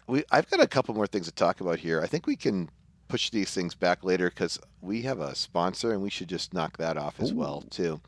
we 0.07 0.25
I've 0.31 0.49
got 0.51 0.61
a 0.61 0.67
couple 0.67 0.95
more 0.95 1.07
things 1.07 1.27
to 1.27 1.33
talk 1.33 1.61
about 1.61 1.79
here. 1.79 2.01
I 2.01 2.07
think 2.07 2.27
we 2.27 2.37
can 2.37 2.69
push 3.09 3.31
these 3.31 3.51
things 3.51 3.75
back 3.75 4.05
later 4.05 4.31
because 4.31 4.59
we 4.81 5.03
have 5.03 5.21
a 5.21 5.35
sponsor 5.35 5.93
and 5.93 6.03
we 6.03 6.11
should 6.11 6.29
just 6.29 6.55
knock 6.55 6.77
that 6.79 6.97
off 6.97 7.21
as 7.21 7.33
Ooh. 7.33 7.37
well 7.37 7.63
too. 7.71 8.01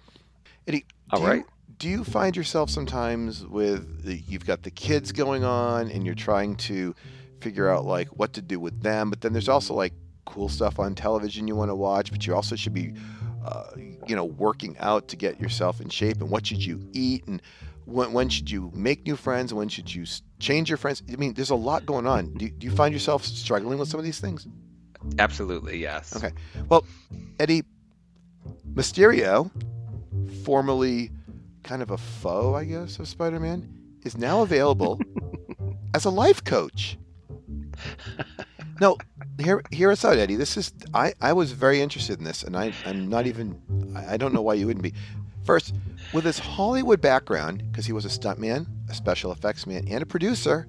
Eddie, 0.67 0.85
all 1.11 1.23
right. 1.23 1.39
You, 1.39 1.45
do 1.79 1.89
you 1.89 2.05
find 2.05 2.37
yourself 2.37 2.71
sometimes 2.71 3.45
with 3.47 4.05
the, 4.05 4.17
you've 4.17 4.47
got 4.47 4.63
the 4.63 4.71
kids 4.71 5.13
going 5.13 5.45
on 5.45 5.91
and 5.91 6.05
you're 6.07 6.15
trying 6.15 6.57
to 6.57 6.95
figure 7.41 7.69
out 7.69 7.85
like 7.85 8.09
what 8.09 8.33
to 8.35 8.43
do 8.43 8.59
with 8.61 8.83
them, 8.83 9.11
but 9.11 9.21
then 9.21 9.33
there's 9.33 9.49
also 9.49 9.75
like 9.75 9.93
cool 10.25 10.49
stuff 10.49 10.79
on 10.79 10.95
television 10.95 11.47
you 11.47 11.57
want 11.57 11.71
to 11.71 11.75
watch, 11.75 12.11
but 12.11 12.27
you 12.27 12.35
also 12.35 12.57
should 12.57 12.73
be, 12.73 12.95
uh, 13.45 13.65
you 14.07 14.17
know, 14.17 14.25
working 14.25 14.77
out 14.79 15.09
to 15.09 15.17
get 15.17 15.41
yourself 15.41 15.81
in 15.81 15.89
shape 15.89 16.21
and 16.21 16.31
what 16.31 16.47
should 16.47 16.65
you 16.65 16.81
eat 16.93 17.27
and 17.27 17.43
when, 17.87 18.13
when 18.13 18.29
should 18.29 18.51
you 18.51 18.71
make 18.75 19.05
new 19.05 19.17
friends? 19.17 19.53
When 19.53 19.69
should 19.69 19.95
you 19.95 20.07
change 20.39 20.71
your 20.71 20.79
friends? 20.79 21.03
I 21.13 21.17
mean, 21.17 21.35
there's 21.35 21.51
a 21.51 21.55
lot 21.55 21.85
going 21.85 22.07
on. 22.07 22.33
Do, 22.35 22.49
do 22.49 22.67
you 22.67 22.75
find 22.75 22.95
yourself 22.95 23.25
struggling 23.25 23.79
with 23.79 23.89
some 23.89 24.01
of 24.01 24.05
these 24.05 24.21
things? 24.21 24.47
Absolutely, 25.19 25.79
yes. 25.79 26.17
Okay. 26.17 26.33
Well, 26.69 26.87
Eddie 27.39 27.65
Mysterio, 28.73 29.51
formerly 30.45 31.11
kind 31.65 31.83
of 31.83 31.91
a 31.91 31.99
foe, 31.99 32.55
I 32.55 32.65
guess, 32.65 32.99
of 32.99 33.09
Spider 33.09 33.41
Man, 33.41 33.69
is 34.05 34.17
now 34.17 34.43
available 34.43 35.01
as 35.95 36.05
a 36.05 36.11
life 36.11 36.45
coach. 36.45 36.97
No, 38.81 38.97
hear 39.39 39.63
hear 39.71 39.91
us 39.91 40.05
out, 40.05 40.19
Eddie. 40.19 40.37
This 40.37 40.57
is 40.57 40.73
I, 40.93 41.15
I 41.21 41.33
was 41.33 41.53
very 41.53 41.81
interested 41.81 42.19
in 42.19 42.25
this, 42.25 42.43
and 42.43 42.57
I 42.57 42.73
I'm 42.85 43.09
not 43.09 43.27
even 43.27 43.61
I 43.97 44.17
don't 44.17 44.35
know 44.35 44.43
why 44.43 44.55
you 44.55 44.67
wouldn't 44.67 44.83
be. 44.83 44.95
First, 45.45 45.75
with 46.13 46.25
his 46.25 46.39
Hollywood 46.39 47.01
background, 47.01 47.65
because 47.71 47.85
he 47.85 47.93
was 47.93 48.05
a 48.05 48.09
stuntman, 48.09 48.67
a 48.89 48.95
special 48.95 49.31
effects 49.31 49.67
man, 49.67 49.87
and 49.89 50.03
a 50.03 50.07
producer, 50.07 50.67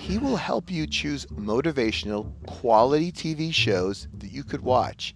he 0.00 0.18
will 0.18 0.36
help 0.36 0.70
you 0.70 0.86
choose 0.86 1.26
motivational, 1.26 2.32
quality 2.46 3.12
TV 3.12 3.52
shows 3.52 4.08
that 4.18 4.32
you 4.32 4.42
could 4.42 4.62
watch. 4.62 5.14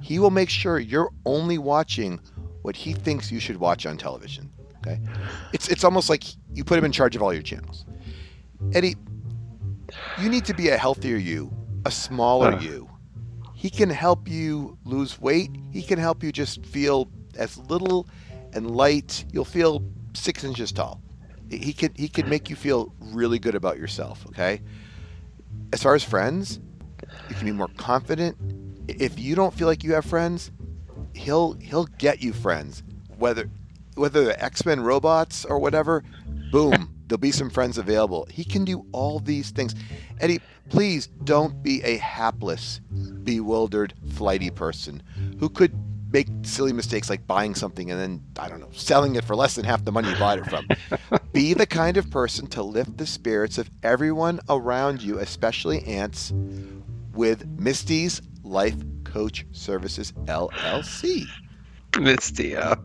He 0.00 0.18
will 0.18 0.30
make 0.30 0.48
sure 0.48 0.78
you're 0.78 1.10
only 1.26 1.58
watching 1.58 2.18
what 2.62 2.76
he 2.76 2.92
thinks 2.94 3.30
you 3.30 3.40
should 3.40 3.58
watch 3.58 3.84
on 3.86 3.96
television. 3.96 4.50
Okay? 4.86 5.00
It's 5.52 5.68
it's 5.68 5.84
almost 5.84 6.08
like 6.08 6.24
you 6.52 6.64
put 6.64 6.78
him 6.78 6.84
in 6.84 6.92
charge 6.92 7.16
of 7.16 7.22
all 7.22 7.32
your 7.32 7.42
channels. 7.42 7.84
Eddie, 8.72 8.96
you 10.20 10.28
need 10.28 10.44
to 10.44 10.54
be 10.54 10.68
a 10.68 10.76
healthier 10.76 11.16
you, 11.16 11.52
a 11.84 11.90
smaller 11.90 12.52
uh. 12.52 12.60
you. 12.60 12.88
He 13.54 13.70
can 13.70 13.90
help 13.90 14.28
you 14.28 14.78
lose 14.84 15.20
weight. 15.20 15.50
He 15.72 15.82
can 15.82 15.98
help 15.98 16.22
you 16.22 16.30
just 16.30 16.64
feel 16.66 17.08
as 17.36 17.58
little 17.58 18.06
and 18.52 18.70
light. 18.70 19.24
You'll 19.32 19.44
feel 19.44 19.82
six 20.14 20.44
inches 20.44 20.72
tall. 20.72 21.00
He 21.50 21.72
could 21.72 21.96
he 21.96 22.08
could 22.08 22.28
make 22.28 22.50
you 22.50 22.56
feel 22.56 22.92
really 23.00 23.38
good 23.38 23.54
about 23.54 23.78
yourself. 23.78 24.24
Okay. 24.28 24.60
As 25.72 25.82
far 25.82 25.94
as 25.94 26.04
friends, 26.04 26.60
you 27.28 27.34
can 27.34 27.46
be 27.46 27.52
more 27.52 27.68
confident. 27.76 28.36
If 28.88 29.18
you 29.18 29.34
don't 29.34 29.52
feel 29.52 29.66
like 29.66 29.82
you 29.82 29.94
have 29.94 30.04
friends, 30.04 30.50
he'll 31.14 31.54
he'll 31.54 31.86
get 31.98 32.22
you 32.22 32.32
friends. 32.32 32.82
Whether 33.18 33.50
whether 33.96 34.24
they're 34.24 34.44
X 34.44 34.64
Men 34.64 34.80
robots 34.80 35.44
or 35.44 35.58
whatever, 35.58 36.04
boom, 36.52 36.94
there'll 37.06 37.18
be 37.18 37.32
some 37.32 37.50
friends 37.50 37.78
available. 37.78 38.26
He 38.30 38.44
can 38.44 38.64
do 38.64 38.86
all 38.92 39.18
these 39.18 39.50
things. 39.50 39.74
Eddie, 40.20 40.40
please 40.68 41.06
don't 41.24 41.62
be 41.62 41.82
a 41.82 41.96
hapless, 41.96 42.80
bewildered, 43.24 43.94
flighty 44.14 44.50
person 44.50 45.02
who 45.38 45.48
could 45.48 45.72
make 46.12 46.28
silly 46.42 46.72
mistakes 46.72 47.10
like 47.10 47.26
buying 47.26 47.54
something 47.54 47.90
and 47.90 48.00
then 48.00 48.22
I 48.38 48.48
don't 48.48 48.60
know 48.60 48.70
selling 48.72 49.16
it 49.16 49.24
for 49.24 49.34
less 49.34 49.56
than 49.56 49.64
half 49.64 49.84
the 49.84 49.92
money 49.92 50.08
you 50.08 50.16
bought 50.16 50.38
it 50.38 50.46
from. 50.46 50.66
Be 51.32 51.52
the 51.52 51.66
kind 51.66 51.96
of 51.96 52.10
person 52.10 52.46
to 52.48 52.62
lift 52.62 52.96
the 52.96 53.06
spirits 53.06 53.58
of 53.58 53.68
everyone 53.82 54.40
around 54.48 55.02
you, 55.02 55.18
especially 55.18 55.82
aunts, 55.84 56.32
with 57.12 57.46
Misty's 57.58 58.22
Life 58.42 58.76
Coach 59.04 59.46
Services 59.52 60.12
LLC. 60.24 61.26
Misty, 61.98 62.48
yeah. 62.48 62.76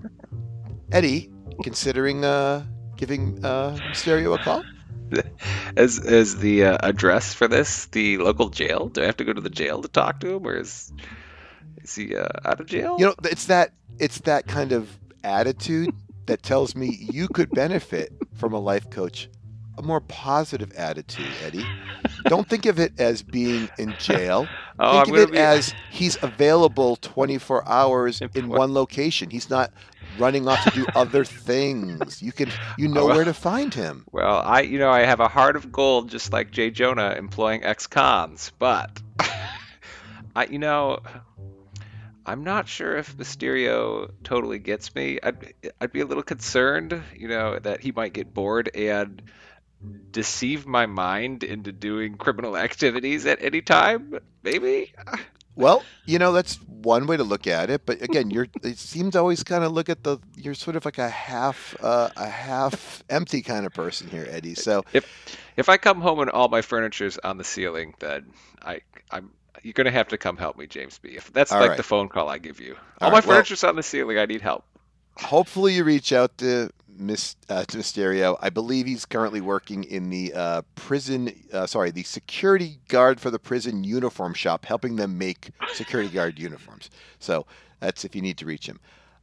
Eddie, 0.92 1.30
considering 1.64 2.26
uh, 2.26 2.66
giving 2.98 3.44
uh, 3.44 3.78
Mysterio 3.90 4.36
a 4.36 4.44
call? 4.44 4.64
As 5.76 6.00
is 6.00 6.38
the 6.40 6.66
uh, 6.66 6.78
address 6.82 7.34
for 7.34 7.48
this 7.48 7.86
the 7.88 8.18
local 8.18 8.50
jail? 8.50 8.88
Do 8.88 9.02
I 9.02 9.06
have 9.06 9.18
to 9.18 9.24
go 9.26 9.34
to 9.34 9.42
the 9.42 9.50
jail 9.50 9.82
to 9.82 9.88
talk 9.88 10.20
to 10.22 10.36
him, 10.36 10.46
or 10.48 10.56
is 10.56 10.92
is 11.84 11.96
he 11.96 12.16
uh, 12.16 12.28
out 12.46 12.60
of 12.60 12.68
jail? 12.68 12.96
You 13.00 13.08
know, 13.08 13.16
it's 13.24 13.46
that 13.46 13.74
it's 14.00 14.20
that 14.20 14.48
kind 14.48 14.72
of 14.72 14.90
attitude 15.24 15.94
that 16.28 16.44
tells 16.44 16.76
me 16.76 16.98
you 17.12 17.28
could 17.28 17.52
benefit 17.52 18.14
from 18.36 18.54
a 18.54 18.60
life 18.60 18.90
coach 18.90 19.30
a 19.78 19.82
more 19.82 20.02
positive 20.02 20.72
attitude, 20.74 21.28
Eddie. 21.44 21.66
Don't 22.28 22.48
think 22.48 22.66
of 22.66 22.80
it 22.80 22.94
as 23.00 23.24
being 23.24 23.70
in 23.78 23.96
jail. 24.00 24.48
Oh, 24.84 25.04
think 25.04 25.10
I'm 25.10 25.14
of 25.14 25.30
it 25.30 25.32
be- 25.34 25.38
as 25.38 25.76
he's 25.92 26.18
available 26.24 26.96
24 26.96 27.70
hours 27.70 28.20
in 28.34 28.48
one 28.48 28.74
location. 28.74 29.30
He's 29.30 29.48
not 29.48 29.72
running 30.22 30.48
off 30.48 30.64
to 30.66 30.72
do 30.72 30.86
other 30.96 31.26
things. 31.26 32.22
You 32.22 32.32
can 32.32 32.50
you 32.78 32.88
know 32.88 33.06
well. 33.06 33.16
where 33.16 33.26
to 33.26 33.34
find 33.34 33.74
him. 33.74 34.06
Well, 34.12 34.38
I 34.38 34.62
you 34.62 34.80
know 34.80 34.90
I 34.90 35.02
have 35.02 35.20
a 35.20 35.28
heart 35.28 35.56
of 35.56 35.72
gold, 35.72 36.10
just 36.10 36.32
like 36.32 36.52
Jay 36.52 36.70
Jonah 36.70 37.16
employing 37.18 37.64
ex-cons, 37.64 38.52
but 38.60 39.02
I 40.36 40.46
you 40.46 40.60
know 40.60 41.00
I'm 42.26 42.44
not 42.44 42.68
sure 42.68 42.98
if 42.98 43.18
Mysterio 43.18 44.12
totally 44.24 44.60
gets 44.60 44.94
me. 44.94 45.20
I'd 45.22 45.54
I'd 45.80 45.92
be 45.92 46.02
a 46.02 46.06
little 46.06 46.24
concerned, 46.24 47.02
you 47.16 47.28
know, 47.28 47.58
that 47.60 47.82
he 47.82 47.92
might 47.92 48.14
get 48.14 48.34
bored 48.34 48.70
and 48.76 49.22
deceive 50.12 50.68
my 50.68 50.86
mind 50.86 51.44
into 51.44 51.72
doing 51.72 52.16
criminal 52.16 52.56
activities 52.68 53.26
at 53.26 53.42
any 53.42 53.62
time. 53.62 54.20
Maybe. 54.44 54.94
Well, 55.56 55.84
you 56.06 56.20
know 56.20 56.32
that's 56.32 56.60
one 56.84 57.08
way 57.08 57.18
to 57.18 57.24
look 57.24 57.48
at 57.48 57.70
it, 57.70 57.86
but 57.86 58.02
again, 58.02 58.30
you're 58.32 58.48
it 58.64 58.78
seems 58.78 59.16
always 59.16 59.44
kind 59.44 59.64
of 59.64 59.72
look 59.72 59.90
at 59.90 60.04
the 60.04 60.18
you're 60.36 60.54
sort 60.54 60.76
of 60.76 60.86
like 60.86 60.98
a 60.98 61.10
half 61.10 61.76
uh, 61.82 62.10
a 62.16 62.28
half 62.28 63.04
empty 63.10 63.42
kind 63.42 63.66
of 63.66 63.74
person 63.74 64.10
here, 64.10 64.28
Eddie. 64.30 64.56
So 64.56 64.84
If 64.94 65.06
if 65.58 65.70
I 65.70 65.78
come 65.78 66.02
home 66.02 66.20
and 66.20 66.30
all 66.30 66.48
my 66.50 66.62
furniture's 66.62 67.18
on 67.18 67.38
the 67.38 67.44
ceiling, 67.44 67.94
then 68.00 68.32
I 68.62 68.82
I'm 69.12 69.32
you're 69.64 69.74
gonna 69.74 69.92
have 69.92 70.08
to 70.10 70.18
come 70.18 70.38
help 70.38 70.58
me, 70.58 70.68
James 70.68 70.98
B. 70.98 71.10
If 71.10 71.32
that's 71.34 71.52
like 71.52 71.70
right. 71.70 71.78
the 71.78 71.84
phone 71.84 72.10
call 72.10 72.30
I 72.30 72.38
give 72.38 72.60
you. 72.60 72.76
All, 73.00 73.08
All 73.08 73.10
my 73.12 73.18
right, 73.18 73.26
well- 73.26 73.36
furniture's 73.38 73.64
on 73.64 73.76
the 73.76 73.84
ceiling. 73.84 74.18
I 74.18 74.26
need 74.26 74.42
help. 74.42 74.64
Hopefully 75.18 75.76
you 75.76 75.84
reach 75.84 76.14
out 76.14 76.38
to 76.40 76.70
Miss 76.98 77.36
uh, 77.50 77.64
to 77.66 77.78
Mysterio. 77.78 78.38
I 78.42 78.50
believe 78.50 78.86
he's 78.86 79.06
currently 79.06 79.42
working 79.42 79.84
in 79.84 80.10
the 80.10 80.34
uh, 80.34 80.62
prison. 80.76 81.34
Uh, 81.52 81.66
sorry, 81.66 81.92
the 81.92 82.04
security 82.04 82.80
guard 82.88 83.20
for 83.20 83.32
the 83.32 83.40
prison 83.40 83.84
uniform 83.84 84.34
shop, 84.34 84.66
helping 84.66 84.96
them 84.96 85.18
make 85.18 85.50
security 85.74 86.10
guard 86.10 86.38
uniforms. 86.40 86.90
So 87.20 87.46
that's 87.80 88.06
if 88.06 88.16
you 88.16 88.22
need 88.22 88.38
to 88.38 88.46
reach 88.46 88.68
him. 88.68 88.80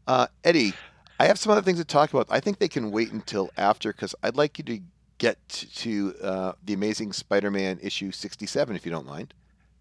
Uh, 0.06 0.26
Eddie, 0.44 0.74
I 1.20 1.26
have 1.26 1.38
some 1.38 1.52
other 1.52 1.62
things 1.62 1.78
to 1.78 1.84
talk 1.84 2.12
about. 2.12 2.26
I 2.30 2.40
think 2.40 2.58
they 2.58 2.68
can 2.68 2.90
wait 2.90 3.12
until 3.12 3.50
after 3.56 3.92
because 3.92 4.14
I'd 4.22 4.36
like 4.36 4.58
you 4.58 4.64
to 4.64 4.80
get 5.18 5.48
to 5.48 6.14
uh, 6.22 6.52
the 6.64 6.72
Amazing 6.74 7.12
Spider-Man 7.12 7.80
issue 7.82 8.12
67, 8.12 8.76
if 8.76 8.86
you 8.86 8.92
don't 8.92 9.06
mind. 9.06 9.34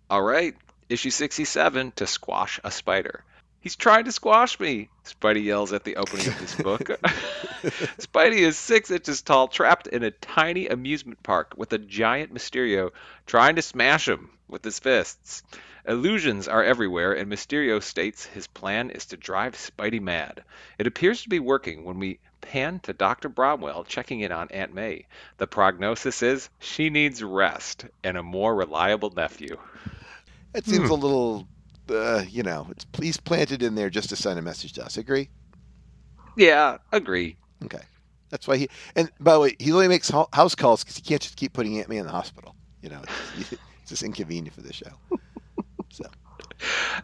All 0.10 0.22
right, 0.22 0.56
issue 0.90 1.10
67 1.10 1.94
to 1.96 2.08
squash 2.08 2.60
a 2.64 2.72
spider. 2.72 3.24
He's 3.62 3.76
trying 3.76 4.06
to 4.06 4.12
squash 4.12 4.60
me, 4.60 4.90
Spidey 5.06 5.44
yells 5.44 5.74
at 5.74 5.84
the 5.84 5.98
opening 5.98 6.28
of 6.28 6.40
this 6.40 6.56
book. 6.56 6.88
Spidey 8.00 8.40
is 8.40 8.58
six 8.58 8.92
inches 8.92 9.22
tall, 9.22 9.48
trapped 9.48 9.88
in 9.88 10.04
a 10.04 10.12
tiny 10.12 10.68
amusement 10.68 11.22
park 11.24 11.54
with 11.58 11.74
a 11.74 11.78
giant 11.78 12.34
Mysterio 12.34 12.92
trying 13.26 13.56
to 13.56 13.62
smash 13.62 14.08
him 14.08 14.30
with 14.48 14.64
his 14.64 14.80
fists. 14.80 15.44
Illusions 15.88 16.48
are 16.48 16.64
everywhere, 16.64 17.14
and 17.14 17.32
Mysterio 17.32 17.82
states 17.82 18.26
his 18.26 18.48
plan 18.48 18.90
is 18.90 19.06
to 19.08 19.18
drive 19.18 19.54
Spidey 19.56 20.02
mad. 20.02 20.44
It 20.78 20.88
appears 20.88 21.24
to 21.24 21.30
be 21.30 21.40
working 21.40 21.84
when 21.84 21.98
we 22.00 22.20
pan 22.42 22.80
to 22.82 22.94
Dr. 22.94 23.28
Bromwell 23.30 23.86
checking 23.86 24.20
in 24.22 24.32
on 24.32 24.50
Aunt 24.52 24.74
May. 24.74 25.06
The 25.38 25.48
prognosis 25.48 26.22
is 26.22 26.50
she 26.60 26.90
needs 26.90 27.24
rest 27.24 27.86
and 28.04 28.18
a 28.18 28.24
more 28.24 28.54
reliable 28.56 29.12
nephew. 29.12 29.58
It 30.54 30.66
seems 30.66 30.88
Hmm. 30.88 30.92
a 30.92 30.96
little, 30.96 31.48
uh, 31.92 32.24
you 32.30 32.44
know, 32.44 32.68
it's 32.72 32.86
he's 33.02 33.18
planted 33.18 33.64
in 33.64 33.76
there 33.76 33.90
just 33.90 34.10
to 34.10 34.16
send 34.16 34.40
a 34.40 34.42
message 34.42 34.74
to 34.74 34.86
us. 34.86 34.98
Agree? 34.98 35.30
Yeah, 36.36 36.78
agree. 36.92 37.38
Okay. 37.64 37.82
That's 38.30 38.48
why 38.48 38.58
he. 38.58 38.70
And 38.96 39.12
by 39.20 39.34
the 39.34 39.40
way, 39.40 39.56
he 39.60 39.72
only 39.72 39.88
makes 39.88 40.10
house 40.10 40.56
calls 40.56 40.84
because 40.84 40.98
he 40.98 41.02
can't 41.02 41.22
just 41.22 41.38
keep 41.38 41.54
putting 41.54 41.80
Aunt 41.80 41.90
May 41.90 41.98
in 41.98 42.06
the 42.06 42.12
hospital. 42.12 42.56
You 42.82 42.90
know, 42.90 43.02
it's, 43.38 43.52
it's 43.52 43.90
just 43.90 44.04
inconvenient 44.04 44.54
for 44.54 44.62
the 44.62 44.74
show. 44.74 44.92
So 45.90 46.06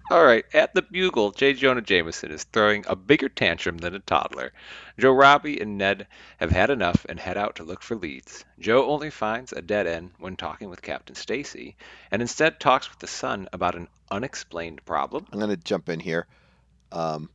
All 0.10 0.24
right, 0.24 0.46
at 0.54 0.74
the 0.74 0.82
Bugle, 0.82 1.32
J. 1.32 1.54
Jonah 1.54 1.82
Jameson 1.82 2.32
is 2.32 2.44
throwing 2.44 2.84
a 2.88 2.96
bigger 2.96 3.30
tantrum 3.30 3.78
than 3.78 3.94
a 3.94 4.00
toddler. 4.00 4.52
Joe 4.98 5.12
Robbie 5.12 5.60
and 5.60 5.78
Ned 5.78 6.08
have 6.38 6.52
had 6.52 6.70
enough 6.70 7.06
and 7.08 7.20
head 7.20 7.38
out 7.38 7.56
to 7.58 7.64
look 7.64 7.84
for 7.84 7.96
leads. 7.96 8.46
Joe 8.60 8.90
only 8.90 9.10
finds 9.10 9.54
a 9.54 9.62
dead 9.62 9.88
end 9.88 10.12
when 10.20 10.36
talking 10.36 10.70
with 10.70 10.82
Captain 10.82 11.16
Stacy, 11.16 11.76
and 12.12 12.22
instead 12.22 12.60
talks 12.60 12.90
with 12.90 13.00
the 13.00 13.08
son 13.08 13.48
about 13.54 13.76
an 13.76 13.88
unexplained 14.10 14.84
problem. 14.86 15.28
I'm 15.32 15.40
going 15.40 15.52
to 15.52 15.58
jump 15.58 15.90
in 15.90 16.00
here. 16.00 16.28
Um, 16.92 17.30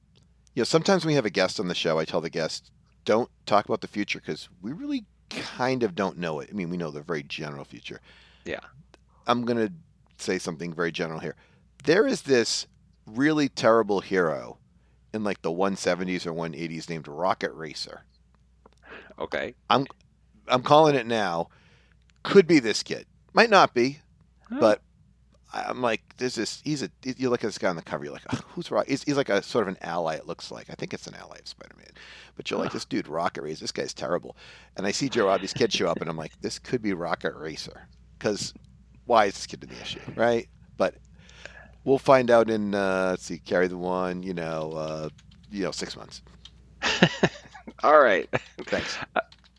you 0.54 0.61
know, 0.61 0.64
sometimes 0.64 1.04
when 1.04 1.12
we 1.12 1.16
have 1.16 1.26
a 1.26 1.31
guest 1.31 1.61
on 1.61 1.68
the 1.68 1.74
show, 1.74 1.98
I 1.98 2.04
tell 2.04 2.20
the 2.20 2.31
guest, 2.31 2.70
don't 3.04 3.31
talk 3.46 3.64
about 3.64 3.81
the 3.81 3.88
future 3.88 4.20
because 4.20 4.48
we 4.61 4.72
really 4.72 5.04
kind 5.31 5.83
of 5.83 5.94
don't 5.94 6.18
know 6.18 6.40
it. 6.40 6.48
I 6.50 6.54
mean, 6.54 6.70
we 6.70 6.76
know 6.76 6.90
the 6.90 7.00
very 7.00 7.22
general 7.22 7.64
future. 7.64 8.00
Yeah. 8.44 8.61
I'm 9.26 9.44
going 9.44 9.68
to 9.68 9.72
say 10.18 10.38
something 10.38 10.72
very 10.72 10.92
general 10.92 11.20
here. 11.20 11.37
There 11.84 12.06
is 12.06 12.22
this 12.22 12.66
really 13.06 13.48
terrible 13.48 14.00
hero 14.00 14.58
in 15.14 15.24
like 15.24 15.42
the 15.42 15.50
170s 15.50 16.26
or 16.26 16.32
180s 16.32 16.88
named 16.88 17.08
Rocket 17.08 17.52
Racer. 17.52 18.02
Okay. 19.18 19.54
I'm 19.70 19.86
I'm 20.46 20.62
calling 20.62 20.94
it 20.94 21.06
now. 21.06 21.48
Could 22.22 22.46
be 22.46 22.58
this 22.58 22.82
kid. 22.82 23.06
Might 23.32 23.50
not 23.50 23.74
be, 23.74 24.00
Huh. 24.50 24.56
but 24.60 24.82
I'm 25.52 25.80
like, 25.80 26.02
there's 26.18 26.34
this. 26.34 26.60
He's 26.64 26.82
a. 26.82 26.90
You 27.02 27.30
look 27.30 27.42
at 27.42 27.46
this 27.48 27.58
guy 27.58 27.68
on 27.70 27.76
the 27.76 27.82
cover. 27.82 28.04
You're 28.04 28.12
like, 28.12 28.26
oh, 28.32 28.40
who's 28.48 28.70
Rocket? 28.70 28.90
He's, 28.90 29.02
he's 29.04 29.16
like 29.16 29.28
a 29.30 29.42
sort 29.42 29.62
of 29.62 29.68
an 29.68 29.78
ally. 29.82 30.14
It 30.16 30.26
looks 30.26 30.50
like. 30.50 30.68
I 30.68 30.74
think 30.74 30.92
it's 30.92 31.06
an 31.06 31.14
ally 31.14 31.38
of 31.38 31.48
Spider-Man. 31.48 31.88
But 32.36 32.50
you're 32.50 32.60
like, 32.60 32.72
this 32.72 32.84
dude, 32.84 33.08
Rocket 33.08 33.42
Racer. 33.42 33.60
This 33.60 33.72
guy's 33.72 33.94
terrible. 33.94 34.36
And 34.76 34.86
I 34.86 34.90
see 34.90 35.08
Joe 35.08 35.26
Robbie's 35.26 35.52
kid 35.54 35.72
show 35.72 35.86
up, 35.88 36.00
and 36.00 36.10
I'm 36.10 36.16
like, 36.18 36.38
this 36.42 36.58
could 36.58 36.82
be 36.82 36.92
Rocket 36.92 37.34
Racer. 37.34 37.88
Because 38.18 38.52
why 39.06 39.26
is 39.26 39.34
this 39.34 39.46
kid 39.46 39.62
in 39.62 39.70
the 39.70 39.80
issue, 39.80 40.00
right? 40.16 40.48
But 40.76 40.96
we'll 41.88 41.98
find 41.98 42.31
out 42.31 42.51
in. 42.51 42.74
Uh, 42.74 43.09
let's 43.11 43.24
see, 43.24 43.38
carry 43.38 43.66
the 43.66 43.79
one. 43.79 44.22
You 44.22 44.35
know, 44.35 44.72
uh, 44.72 45.09
you 45.51 45.64
know, 45.64 45.70
six 45.70 45.96
months. 45.96 46.22
All 47.83 48.01
right. 48.01 48.29
Thanks. 48.66 48.96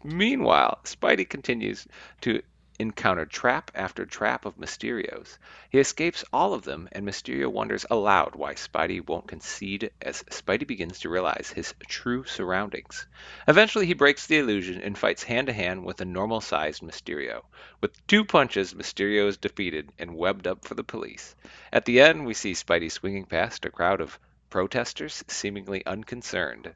Meanwhile, 0.04 0.80
Spidey 0.86 1.28
continues 1.28 1.88
to 2.22 2.42
encounter 2.80 3.26
trap 3.26 3.70
after 3.76 4.06
trap 4.06 4.46
of 4.46 4.58
Mysterios. 4.58 5.38
He 5.70 5.80
escapes 5.80 6.24
all 6.34 6.54
of 6.54 6.64
them, 6.64 6.88
and 6.94 7.06
Mysterio 7.06 7.52
wonders 7.52 7.86
aloud 7.92 8.36
why 8.36 8.54
Spidey 8.54 9.06
won't 9.06 9.28
concede 9.28 9.92
as 10.02 10.24
Spidey 10.24 10.66
begins 10.66 11.00
to 11.00 11.10
realize 11.10 11.52
his 11.54 11.76
true 11.88 12.24
surroundings. 12.24 13.06
Eventually, 13.48 13.86
he 13.86 13.94
breaks 13.94 14.26
the 14.26 14.38
illusion 14.38 14.82
and 14.82 14.98
fights 14.98 15.24
hand 15.24 15.48
to 15.48 15.54
hand 15.54 15.84
with 15.84 16.00
a 16.02 16.06
normal 16.06 16.42
sized 16.42 16.82
Mysterio. 16.82 17.44
With 17.82 18.08
two 18.08 18.24
punches, 18.24 18.74
Mysterio 18.74 19.28
is 19.28 19.38
defeated 19.38 19.92
and 20.00 20.16
webbed 20.16 20.48
up 20.48 20.66
for 20.66 20.76
the 20.76 20.84
police. 20.84 21.36
At 21.74 21.86
the 21.86 22.02
end, 22.02 22.26
we 22.26 22.34
see 22.34 22.54
Spidey 22.54 22.92
swinging 22.92 23.26
past 23.26 23.66
a 23.66 23.70
crowd 23.70 24.02
of 24.02 24.18
protesters, 24.50 25.24
seemingly 25.28 25.86
unconcerned. 25.86 26.74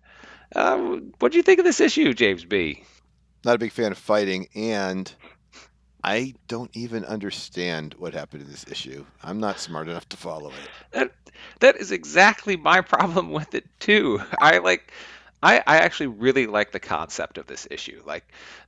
Uh, 0.56 1.00
what 1.20 1.32
do 1.32 1.38
you 1.38 1.44
think 1.44 1.60
of 1.60 1.66
this 1.66 1.82
issue, 1.82 2.14
James 2.14 2.46
B? 2.46 2.84
not 3.44 3.56
a 3.56 3.60
big 3.60 3.72
fan 3.72 3.92
of 3.92 3.98
fighting, 3.98 4.48
and 4.56 5.14
I 6.04 6.34
don't 6.48 6.70
even 6.74 7.06
understand 7.06 7.96
what 7.98 8.14
happened 8.14 8.44
in 8.44 8.50
this 8.50 8.66
issue. 8.70 9.06
I'm 9.24 9.40
not 9.40 9.60
smart 9.60 9.88
enough 9.88 10.08
to 10.10 10.18
follow 10.18 10.50
it. 10.50 10.70
That 10.92 11.12
that 11.60 11.78
is 11.78 11.92
exactly 11.92 12.58
my 12.58 12.82
problem 12.82 13.32
with 13.32 13.56
it 13.56 13.66
too. 13.80 14.22
I 14.40 14.58
like 14.58 14.92
I 15.42 15.60
I 15.66 15.78
actually 15.78 16.08
really 16.08 16.46
like 16.48 16.72
the 16.72 16.80
concept 16.80 17.38
of 17.38 17.48
this 17.48 17.68
issue. 17.72 18.02
Like 18.06 18.26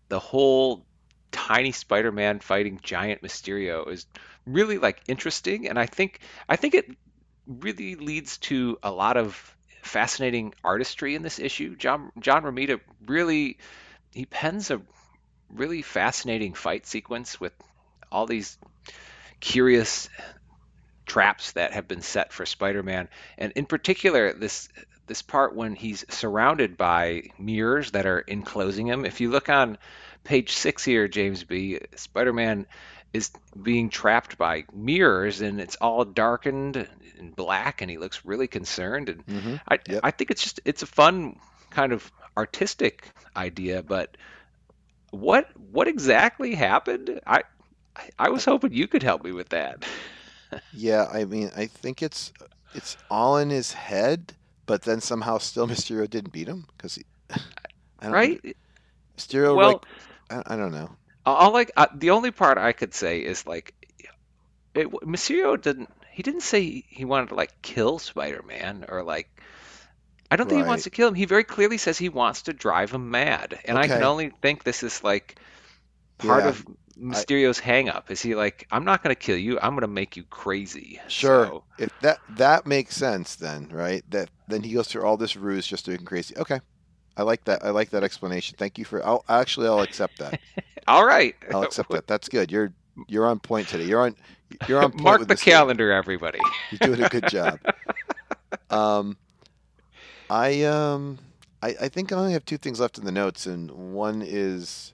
the 0.08 0.20
whole 0.20 0.86
tiny 1.32 1.74
Spider-Man 1.74 2.40
fighting 2.40 2.80
giant 2.82 3.22
Mysterio 3.22 3.90
is 3.90 4.06
really 4.46 4.78
like 4.78 5.02
interesting 5.08 5.68
and 5.68 5.78
I 5.78 5.88
think 5.88 6.22
I 6.48 6.56
think 6.56 6.74
it 6.74 6.90
really 7.48 7.96
leads 7.96 8.38
to 8.38 8.78
a 8.82 8.92
lot 8.92 9.18
of 9.18 9.56
fascinating 9.82 10.54
artistry 10.64 11.16
in 11.16 11.22
this 11.22 11.40
issue. 11.40 11.76
John 11.76 12.12
John 12.20 12.44
Romita 12.44 12.80
really 13.06 13.58
he 14.14 14.26
pens 14.26 14.72
a 14.72 14.82
really 15.54 15.82
fascinating 15.82 16.54
fight 16.54 16.86
sequence 16.88 17.40
with 17.40 17.54
all 18.12 18.26
these 18.26 18.58
curious 19.40 20.10
traps 21.06 21.52
that 21.54 21.74
have 21.74 21.88
been 21.88 22.02
set 22.02 22.34
for 22.34 22.46
Spider-Man, 22.46 23.10
and 23.38 23.52
in 23.54 23.66
particular 23.66 24.34
this 24.34 24.70
this 25.08 25.22
part 25.22 25.56
when 25.56 25.76
he's 25.76 26.04
surrounded 26.10 26.78
by 26.78 27.24
mirrors 27.38 27.92
that 27.92 28.08
are 28.08 28.20
enclosing 28.22 28.88
him. 28.88 29.06
If 29.06 29.22
you 29.22 29.30
look 29.30 29.50
on 29.50 29.78
page 30.24 30.54
six 30.54 30.84
here, 30.84 31.08
James 31.08 31.44
B, 31.44 31.80
Spider-Man 31.96 32.66
is 33.14 33.32
being 33.62 33.90
trapped 33.90 34.38
by 34.38 34.66
mirrors, 34.74 35.42
and 35.42 35.62
it's 35.62 35.76
all 35.76 36.06
darkened 36.06 36.88
and 37.20 37.36
black, 37.36 37.82
and 37.82 37.92
he 37.92 37.98
looks 38.00 38.26
really 38.26 38.48
concerned. 38.48 39.10
And 39.10 39.24
hmm 39.28 39.56
I 39.70 39.80
Yep. 39.88 40.04
I 40.04 40.12
think 40.12 40.32
it's 40.32 40.44
just 40.44 40.60
it's 40.66 40.82
a 40.84 40.88
fun 40.88 41.40
kind 41.70 41.94
of 41.94 42.12
artistic 42.38 43.14
idea, 43.36 43.84
but 43.84 44.18
what 45.16 45.48
what 45.72 45.88
exactly 45.88 46.56
happened? 46.56 47.20
I 47.28 47.44
I- 48.20 48.30
was 48.30 48.46
hoping 48.46 48.74
you 48.74 48.88
could 48.88 49.04
help 49.04 49.24
me 49.24 49.32
with 49.32 49.50
that. 49.50 49.86
Yeah, 50.72 51.08
I 51.12 51.26
mean, 51.26 51.52
I 51.56 51.68
think 51.68 52.02
it's 52.04 52.34
it's 52.74 52.98
all 53.10 53.38
in 53.38 53.50
his 53.50 53.74
head, 53.74 54.34
but 54.66 54.84
then 54.84 55.02
somehow 55.02 55.38
still 55.38 55.68
Mysterio 55.68 56.10
didn't 56.10 56.34
beat 56.34 56.48
him 56.48 56.68
because 56.78 57.00
I 58.00 58.08
don't 58.10 58.20
Right? 58.20 58.56
Mysterio 59.18 59.58
Well, 59.58 59.84
like 59.84 59.86
I, 60.30 60.44
I 60.48 60.56
don't 60.56 60.72
know. 60.74 60.98
All 61.26 61.52
like 61.52 61.72
uh, 61.78 61.88
the 61.94 62.12
only 62.12 62.32
part 62.32 62.58
I 62.58 62.72
could 62.74 62.94
say 62.94 63.20
is 63.24 63.46
like 63.48 63.74
it, 64.74 64.90
Mysterio 64.92 65.60
didn't 65.62 65.90
he 66.12 66.24
didn't 66.24 66.42
say 66.42 66.84
he 66.88 67.06
wanted 67.06 67.30
to 67.30 67.36
like 67.36 67.62
kill 67.62 68.00
Spider-Man 68.00 68.86
or 68.90 69.04
like 69.04 69.30
I 70.32 70.36
don't 70.36 70.48
think 70.50 70.60
he 70.62 70.64
wants 70.64 70.84
to 70.84 70.90
kill 70.90 71.08
him. 71.10 71.16
He 71.16 71.26
very 71.26 71.44
clearly 71.44 71.78
says 71.78 71.98
he 71.98 72.10
wants 72.10 72.44
to 72.44 72.54
drive 72.54 72.92
him 72.92 73.10
mad, 73.12 73.60
and 73.66 73.78
I 73.78 73.88
can 73.88 74.04
only 74.04 74.32
think 74.42 74.64
this 74.64 74.84
is 74.84 75.04
like 75.04 75.40
part 76.18 76.46
Yeah. 76.46 76.50
of 76.50 76.66
I 77.12 77.26
Mysterio's 77.26 77.60
hang 77.60 77.90
up. 77.90 78.12
Is 78.12 78.22
he 78.22 78.36
like 78.36 78.68
I'm 78.72 78.86
not 78.86 79.04
going 79.04 79.16
to 79.16 79.20
kill 79.22 79.38
you. 79.38 79.60
I'm 79.62 79.72
going 79.72 79.82
to 79.82 79.88
make 79.88 80.18
you 80.18 80.24
crazy. 80.26 81.00
sure. 81.08 81.54
So 81.54 81.64
If 81.78 81.92
that 82.02 82.20
that 82.30 82.66
makes 82.66 82.96
sense 82.96 83.36
then, 83.36 83.70
right? 83.70 84.04
That 84.10 84.30
then 84.48 84.64
he 84.64 84.74
goes 84.74 84.88
through 84.88 85.04
all 85.06 85.18
this 85.18 85.36
ruse 85.36 85.68
just 85.68 85.86
to 85.86 85.92
make 85.92 86.02
him 86.02 86.06
crazy. 86.06 86.36
Okay. 86.38 86.60
I 87.18 87.24
like 87.24 87.46
that. 87.46 87.64
I 87.64 87.70
like 87.72 87.90
that 87.92 88.04
explanation. 88.04 88.56
Thank 88.58 88.78
you 88.78 88.86
for 88.86 89.06
I'll 89.06 89.24
actually 89.30 89.68
I'll 89.68 89.82
accept 89.82 90.20
that. 90.20 90.38
all 90.88 91.06
right, 91.06 91.36
I'll 91.52 91.64
accept 91.64 91.92
that. 91.92 92.08
That's 92.08 92.30
good. 92.30 92.52
You're 92.52 92.74
you're 93.08 93.28
on 93.28 93.40
point 93.40 93.68
today. 93.70 93.86
You're 93.86 94.02
on 94.02 94.16
you're 94.66 94.82
on 94.82 94.94
point 94.94 95.04
mark 95.04 95.20
with 95.20 95.30
the 95.30 95.38
story. 95.38 95.56
calendar, 95.56 95.92
everybody. 95.92 96.40
You're 96.70 96.80
doing 96.80 97.02
a 97.02 97.06
good 97.08 97.26
job. 97.28 97.60
Um, 98.70 99.18
I 100.30 100.64
um, 100.64 101.20
I, 101.62 101.76
I 101.82 101.90
think 101.90 102.12
I 102.12 102.16
only 102.16 102.34
have 102.34 102.46
two 102.46 102.58
things 102.58 102.80
left 102.80 102.98
in 102.98 103.06
the 103.06 103.12
notes, 103.12 103.46
and 103.46 103.72
one 103.72 104.22
is 104.26 104.94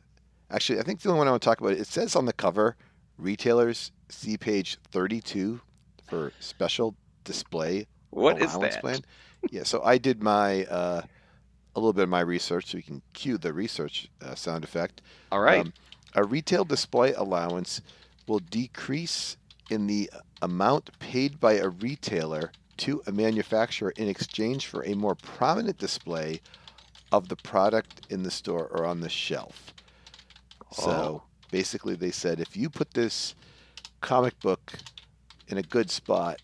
actually 0.50 0.80
I 0.80 0.84
think 0.84 1.02
the 1.02 1.10
only 1.10 1.20
one 1.20 1.28
I 1.28 1.32
want 1.32 1.42
to 1.44 1.46
talk 1.46 1.62
about. 1.62 1.74
It 1.74 1.88
says 1.88 2.16
on 2.16 2.26
the 2.26 2.34
cover, 2.34 2.76
retailers 3.18 3.92
see 4.10 4.38
page 4.38 4.78
32 4.92 5.62
for 6.10 6.34
special 6.40 6.96
display 7.24 7.88
What 8.10 8.42
is 8.42 8.58
that? 8.58 8.82
plan. 8.82 9.00
Yeah, 9.50 9.64
so 9.64 9.82
I 9.84 9.98
did 9.98 10.22
my 10.22 10.66
uh, 10.66 11.02
a 11.76 11.80
little 11.80 11.94
bit 11.94 12.04
of 12.04 12.10
my 12.10 12.20
research, 12.22 12.72
so 12.72 12.78
we 12.78 12.82
can 12.82 13.02
cue 13.14 13.38
the 13.38 13.54
research 13.54 14.10
uh, 14.22 14.36
sound 14.36 14.64
effect. 14.64 15.02
All 15.32 15.40
right. 15.40 15.62
Um, 15.62 15.74
a 16.14 16.24
retail 16.26 16.66
display 16.66 17.14
allowance 17.14 17.82
will 18.28 18.40
decrease 18.40 19.38
in 19.70 19.88
the 19.88 20.12
amount 20.42 20.98
paid 21.00 21.40
by 21.40 21.54
a 21.54 21.70
retailer 21.70 22.52
to 22.82 23.02
a 23.06 23.12
manufacturer 23.12 23.92
in 23.98 24.08
exchange 24.08 24.66
for 24.66 24.84
a 24.86 24.96
more 24.96 25.14
prominent 25.14 25.78
display 25.78 26.42
of 27.12 27.30
the 27.30 27.36
product 27.36 28.08
in 28.10 28.24
the 28.24 28.32
store 28.32 28.68
or 28.72 28.86
on 28.86 29.02
the 29.02 29.10
shelf. 29.10 29.72
Oh. 30.80 30.84
So 30.84 31.24
basically, 31.52 31.96
they 31.96 32.10
said 32.10 32.40
if 32.40 32.58
you 32.58 32.70
put 32.72 32.94
this 32.94 33.36
comic 34.02 34.40
book 34.40 34.74
in 35.48 35.60
a 35.60 35.62
good 35.62 35.92
spot, 35.92 36.42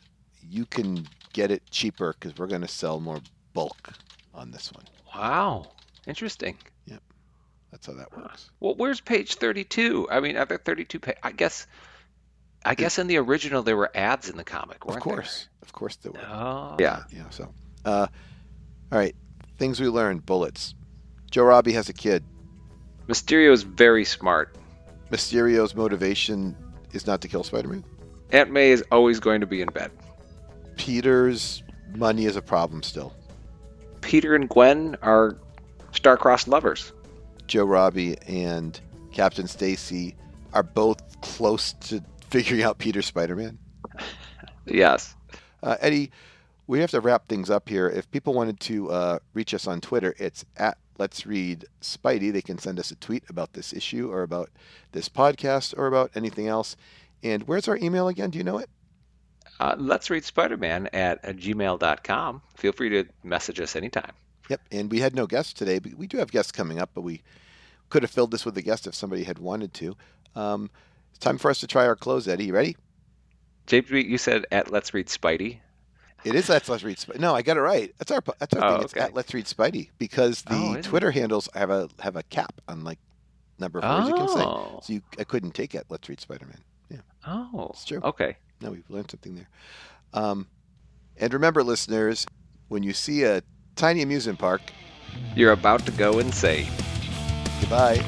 you 0.47 0.65
can 0.65 1.07
get 1.33 1.49
it 1.49 1.63
cheaper 1.71 2.13
because 2.13 2.37
we're 2.37 2.47
going 2.47 2.61
to 2.61 2.67
sell 2.67 2.99
more 2.99 3.19
bulk 3.53 3.89
on 4.35 4.51
this 4.51 4.71
one. 4.71 4.85
wow, 5.15 5.65
interesting. 6.05 6.55
Yep. 6.85 7.01
That's 7.71 7.87
how 7.87 7.93
that 7.93 8.15
works. 8.15 8.51
Well, 8.59 8.75
where's 8.75 9.01
page 9.01 9.35
32? 9.35 10.07
I 10.11 10.19
mean, 10.19 10.37
are 10.37 10.45
there 10.45 10.59
32 10.59 10.99
pa- 10.99 11.13
I 11.23 11.31
guess 11.31 11.65
I 12.67 12.75
guess 12.75 12.99
in 12.99 13.07
the 13.07 13.17
original 13.17 13.63
there 13.63 13.77
were 13.77 13.89
ads 13.95 14.29
in 14.29 14.35
the 14.35 14.43
comic, 14.43 14.83
Of 14.83 14.89
weren't 14.89 15.01
course, 15.01 15.47
of 15.61 15.71
course, 15.71 15.95
there 15.95 16.11
were. 16.11 16.19
Oh. 16.27 16.75
Yeah, 16.79 17.03
yeah. 17.09 17.29
So, 17.29 17.53
uh, 17.85 18.07
all 18.91 18.99
right. 18.99 19.15
Things 19.57 19.79
we 19.79 19.87
learned: 19.87 20.25
bullets. 20.25 20.75
Joe 21.31 21.43
Robbie 21.43 21.71
has 21.71 21.87
a 21.87 21.93
kid. 21.93 22.25
Mysterio 23.07 23.53
is 23.53 23.63
very 23.63 24.03
smart. 24.03 24.55
Mysterio's 25.11 25.75
motivation 25.75 26.57
is 26.91 27.07
not 27.07 27.21
to 27.21 27.29
kill 27.29 27.43
Spider-Man. 27.43 27.85
Aunt 28.31 28.51
May 28.51 28.71
is 28.71 28.83
always 28.91 29.21
going 29.21 29.39
to 29.39 29.47
be 29.47 29.61
in 29.61 29.69
bed. 29.69 29.91
Peter's 30.75 31.63
money 31.95 32.25
is 32.25 32.35
a 32.35 32.41
problem 32.41 32.83
still. 32.83 33.13
Peter 34.01 34.35
and 34.35 34.49
Gwen 34.49 34.97
are 35.01 35.37
star-crossed 35.93 36.49
lovers. 36.49 36.91
Joe 37.47 37.63
Robbie 37.63 38.17
and 38.27 38.79
Captain 39.13 39.47
Stacy 39.47 40.15
are 40.53 40.63
both 40.63 41.21
close 41.21 41.73
to 41.73 42.03
figuring 42.29 42.63
out 42.63 42.77
Peter 42.77 43.01
Spider-Man. 43.01 43.57
Yes. 44.65 45.15
Uh, 45.63 45.77
Eddie, 45.79 46.11
we 46.67 46.79
have 46.79 46.91
to 46.91 47.01
wrap 47.01 47.27
things 47.27 47.49
up 47.49 47.69
here. 47.69 47.89
If 47.89 48.09
people 48.11 48.33
wanted 48.33 48.59
to 48.61 48.91
uh, 48.91 49.19
reach 49.33 49.53
us 49.53 49.67
on 49.67 49.81
Twitter, 49.81 50.13
it's 50.17 50.45
at 50.57 50.77
Let's 50.97 51.25
Read 51.25 51.65
Spidey. 51.81 52.31
They 52.31 52.41
can 52.41 52.57
send 52.57 52.79
us 52.79 52.91
a 52.91 52.95
tweet 52.95 53.23
about 53.29 53.53
this 53.53 53.73
issue 53.73 54.11
or 54.11 54.23
about 54.23 54.49
this 54.91 55.07
podcast 55.09 55.77
or 55.77 55.87
about 55.87 56.11
anything 56.15 56.47
else. 56.47 56.75
And 57.23 57.43
where's 57.47 57.67
our 57.67 57.77
email 57.77 58.07
again? 58.07 58.29
Do 58.29 58.37
you 58.37 58.43
know 58.43 58.57
it? 58.57 58.69
Uh, 59.59 59.75
let's 59.77 60.09
read 60.09 60.23
Spider-Man 60.23 60.87
at 60.93 61.23
gmail.com. 61.23 62.41
Feel 62.55 62.71
free 62.73 62.89
to 62.89 63.05
message 63.23 63.59
us 63.59 63.75
anytime. 63.75 64.11
Yep. 64.49 64.61
And 64.71 64.91
we 64.91 64.99
had 64.99 65.15
no 65.15 65.27
guests 65.27 65.53
today, 65.53 65.79
but 65.79 65.95
we 65.95 66.07
do 66.07 66.17
have 66.17 66.31
guests 66.31 66.51
coming 66.51 66.79
up, 66.79 66.91
but 66.93 67.01
we 67.01 67.21
could 67.89 68.03
have 68.03 68.11
filled 68.11 68.31
this 68.31 68.45
with 68.45 68.57
a 68.57 68.61
guest 68.61 68.85
if 68.85 68.95
somebody 68.95 69.23
had 69.23 69.39
wanted 69.39 69.73
to. 69.75 69.95
Um, 70.35 70.69
it's 71.17 71.23
time 71.23 71.39
for 71.39 71.49
us 71.49 71.59
to 71.61 71.67
try 71.67 71.87
our 71.87 71.95
close, 71.95 72.27
Eddie. 72.27 72.45
You 72.45 72.53
ready? 72.53 72.77
JP, 73.65 74.07
you 74.07 74.17
said 74.19 74.45
at 74.51 74.71
Let's 74.71 74.93
Read 74.93 75.07
Spidey. 75.07 75.57
It 76.23 76.35
is 76.35 76.47
at 76.49 76.69
Let's 76.69 76.83
Read 76.83 76.97
Spidey. 76.97 77.19
No, 77.19 77.33
I 77.33 77.41
got 77.41 77.57
it 77.57 77.61
right. 77.61 77.91
That's 77.97 78.11
our 78.11 78.21
that's 78.39 78.53
our 78.55 78.63
Oh, 78.63 78.73
thing. 78.75 78.83
It's 78.83 78.93
okay. 78.93 79.01
at 79.05 79.13
Let's 79.15 79.33
Read 79.33 79.45
Spidey 79.45 79.89
because 79.97 80.43
the 80.43 80.53
Oh, 80.53 80.71
is 80.73 80.85
it? 80.85 80.89
Twitter 80.89 81.09
handles 81.09 81.49
have 81.55 81.69
a 81.71 81.89
have 81.99 82.15
a 82.15 82.23
cap 82.23 82.53
on 82.67 82.83
like 82.83 82.99
number 83.57 83.79
of 83.79 83.83
words 83.85 84.09
you 84.09 84.15
can 84.15 84.27
say. 84.27 84.43
Oh. 84.43 84.79
So 84.83 84.93
you, 84.93 85.01
I 85.19 85.23
couldn't 85.23 85.55
take 85.55 85.73
it. 85.73 85.85
Let's 85.89 86.07
read 86.07 86.21
Spider-Man. 86.21 86.59
Yeah. 86.91 86.97
Oh. 87.25 87.69
It's 87.73 87.83
true. 87.85 87.99
Okay. 88.03 88.37
No, 88.61 88.69
we've 88.71 88.87
learned 88.89 89.09
something 89.09 89.33
there. 89.35 89.49
Um, 90.13 90.47
and 91.17 91.33
remember, 91.33 91.63
listeners, 91.63 92.27
when 92.67 92.83
you 92.83 92.93
see 92.93 93.23
a 93.23 93.41
tiny 93.75 94.03
amusement 94.03 94.37
park, 94.37 94.61
You're 95.35 95.53
about 95.53 95.85
to 95.87 95.91
go 95.93 96.19
insane. 96.19 96.67
goodbye. 97.61 98.03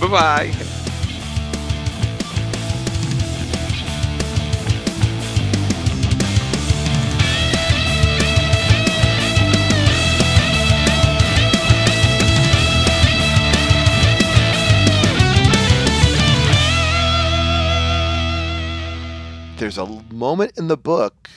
Bye-bye. 0.00 0.87
There's 19.68 19.76
a 19.76 20.02
moment 20.14 20.52
in 20.56 20.68
the 20.68 20.78
book 20.78 21.28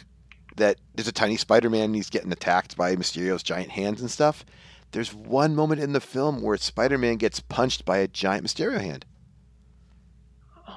that 0.55 0.77
there's 0.95 1.09
a 1.09 1.11
tiny 1.11 1.35
Spider-Man 1.35 1.81
and 1.81 1.95
he's 1.95 2.09
getting 2.09 2.31
attacked 2.31 2.77
by 2.77 2.95
Mysterio's 2.95 3.43
giant 3.43 3.71
hands 3.71 3.99
and 3.99 4.09
stuff. 4.09 4.45
There's 4.93 5.13
one 5.13 5.53
moment 5.53 5.81
in 5.81 5.91
the 5.91 5.99
film 5.99 6.41
where 6.41 6.55
Spider-Man 6.55 7.17
gets 7.17 7.41
punched 7.41 7.83
by 7.83 7.97
a 7.97 8.07
giant 8.07 8.45
Mysterio 8.45 8.79
hand. 8.79 9.05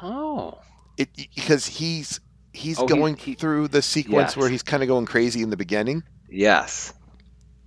Oh. 0.03 0.59
It 0.99 1.11
because 1.15 1.67
he's 1.67 2.19
he's 2.53 2.81
Oh, 2.81 2.87
going 2.89 3.17
he- 3.17 3.35
through 3.35 3.69
the 3.69 3.83
sequence 3.83 4.31
Yes. 4.33 4.37
where 4.37 4.49
he's 4.49 4.65
kind 4.65 4.83
of 4.83 4.89
going 4.89 5.07
crazy 5.07 5.41
in 5.41 5.51
the 5.51 5.57
beginning. 5.57 6.03
Yes. 6.29 6.93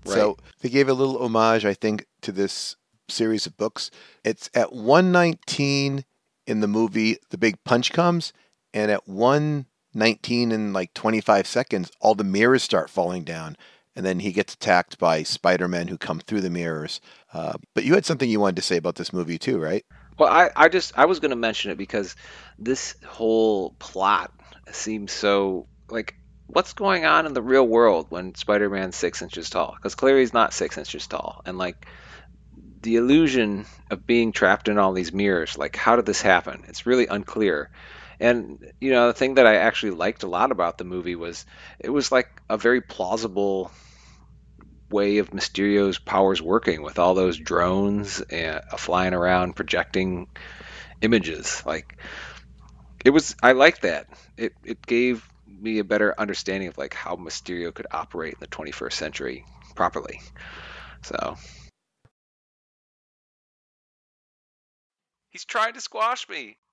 So 0.04 0.36
they 0.60 0.67
gave 0.67 0.89
a 0.89 0.93
little 0.93 1.23
homage, 1.23 1.63
I 1.63 1.73
think, 1.73 2.08
to 2.23 2.34
this 2.34 2.76
series 3.08 3.45
of 3.45 3.56
books. 3.56 3.89
It's 4.26 4.50
at 4.54 4.73
119 4.73 6.04
in 6.45 6.60
the 6.60 6.67
movie 6.67 7.19
The 7.30 7.38
Big 7.38 7.63
Punch 7.63 7.93
comes, 7.93 8.34
and 8.73 8.91
at 8.91 9.08
119 9.97 10.51
in 10.51 10.73
like 10.73 10.93
25 10.93 11.47
seconds, 11.47 11.91
all 11.99 12.15
the 12.15 12.23
mirrors 12.23 12.63
start 12.63 12.89
falling 12.89 13.23
down. 13.23 13.57
And 13.95 14.05
then 14.05 14.19
he 14.19 14.31
gets 14.31 14.53
attacked 14.53 14.99
by 14.99 15.23
Spider 15.23 15.67
Men 15.67 15.88
who 15.88 15.97
come 15.97 16.19
through 16.19 16.41
the 16.41 16.51
mirrors. 16.51 17.01
Uh, 17.33 17.53
but 17.73 17.83
you 17.83 17.95
had 17.95 18.05
something 18.05 18.29
you 18.29 18.39
wanted 18.39 18.57
to 18.57 18.62
say 18.62 18.77
about 18.77 18.95
this 18.95 19.12
movie, 19.12 19.39
too, 19.39 19.57
right? 19.57 19.83
Well, 20.19 20.31
I, 20.31 20.51
I 20.55 20.69
just 20.69 20.97
I 20.97 21.05
was 21.05 21.19
going 21.19 21.31
to 21.31 21.36
mention 21.36 21.71
it 21.71 21.77
because 21.77 22.15
this 22.60 22.95
whole 23.05 23.71
plot 23.79 24.31
seems 24.71 25.12
so 25.12 25.67
like 25.89 26.15
what's 26.47 26.73
going 26.73 27.05
on 27.05 27.25
in 27.25 27.33
the 27.33 27.41
real 27.41 27.67
world 27.67 28.07
when 28.10 28.36
Spider-Man's 28.36 28.95
six 28.95 29.21
inches 29.21 29.49
tall? 29.49 29.73
Because 29.75 29.95
clearly 29.95 30.21
he's 30.21 30.33
not 30.33 30.53
six 30.53 30.77
inches 30.77 31.07
tall, 31.07 31.41
and 31.45 31.57
like 31.57 31.88
the 32.81 32.95
illusion 32.95 33.65
of 33.91 34.07
being 34.07 34.31
trapped 34.31 34.69
in 34.69 34.77
all 34.77 34.93
these 34.93 35.12
mirrors. 35.12 35.57
Like, 35.57 35.75
how 35.75 35.95
did 35.95 36.05
this 36.05 36.21
happen? 36.21 36.63
It's 36.67 36.86
really 36.86 37.07
unclear. 37.07 37.69
And 38.19 38.60
you 38.82 38.91
know, 38.91 39.08
the 39.08 39.13
thing 39.13 39.36
that 39.36 39.47
I 39.47 39.56
actually 39.58 39.91
liked 39.91 40.23
a 40.23 40.27
lot 40.27 40.51
about 40.51 40.77
the 40.77 40.84
movie 40.86 41.15
was 41.15 41.45
it 41.80 41.89
was 41.89 42.12
like 42.12 42.27
a 42.49 42.58
very 42.58 42.82
plausible 42.82 43.71
way 44.89 45.17
of 45.17 45.32
Mysterio's 45.32 45.99
powers 45.99 46.41
working 46.41 46.82
with 46.82 46.99
all 46.99 47.13
those 47.13 47.38
drones 47.38 48.21
and 48.21 48.62
uh, 48.71 48.77
flying 48.77 49.13
around 49.13 49.56
projecting 49.56 50.27
images. 51.01 51.63
Like 51.65 51.97
it 53.06 53.12
was, 53.12 53.36
I 53.41 53.53
liked 53.53 53.82
that. 53.84 54.08
It 54.38 54.53
it 54.63 54.86
gave 54.86 55.27
me 55.47 55.80
a 55.80 55.84
better 55.84 56.13
understanding 56.17 56.69
of 56.69 56.77
like 56.77 56.93
how 56.93 57.15
Mysterio 57.15 57.73
could 57.73 57.88
operate 57.91 58.34
in 58.34 58.39
the 58.39 58.47
21st 58.47 58.97
century 58.97 59.45
properly. 59.75 60.19
So 61.03 61.38
he's 65.30 65.45
trying 65.45 65.73
to 65.73 65.80
squash 65.80 66.27
me. 66.27 66.58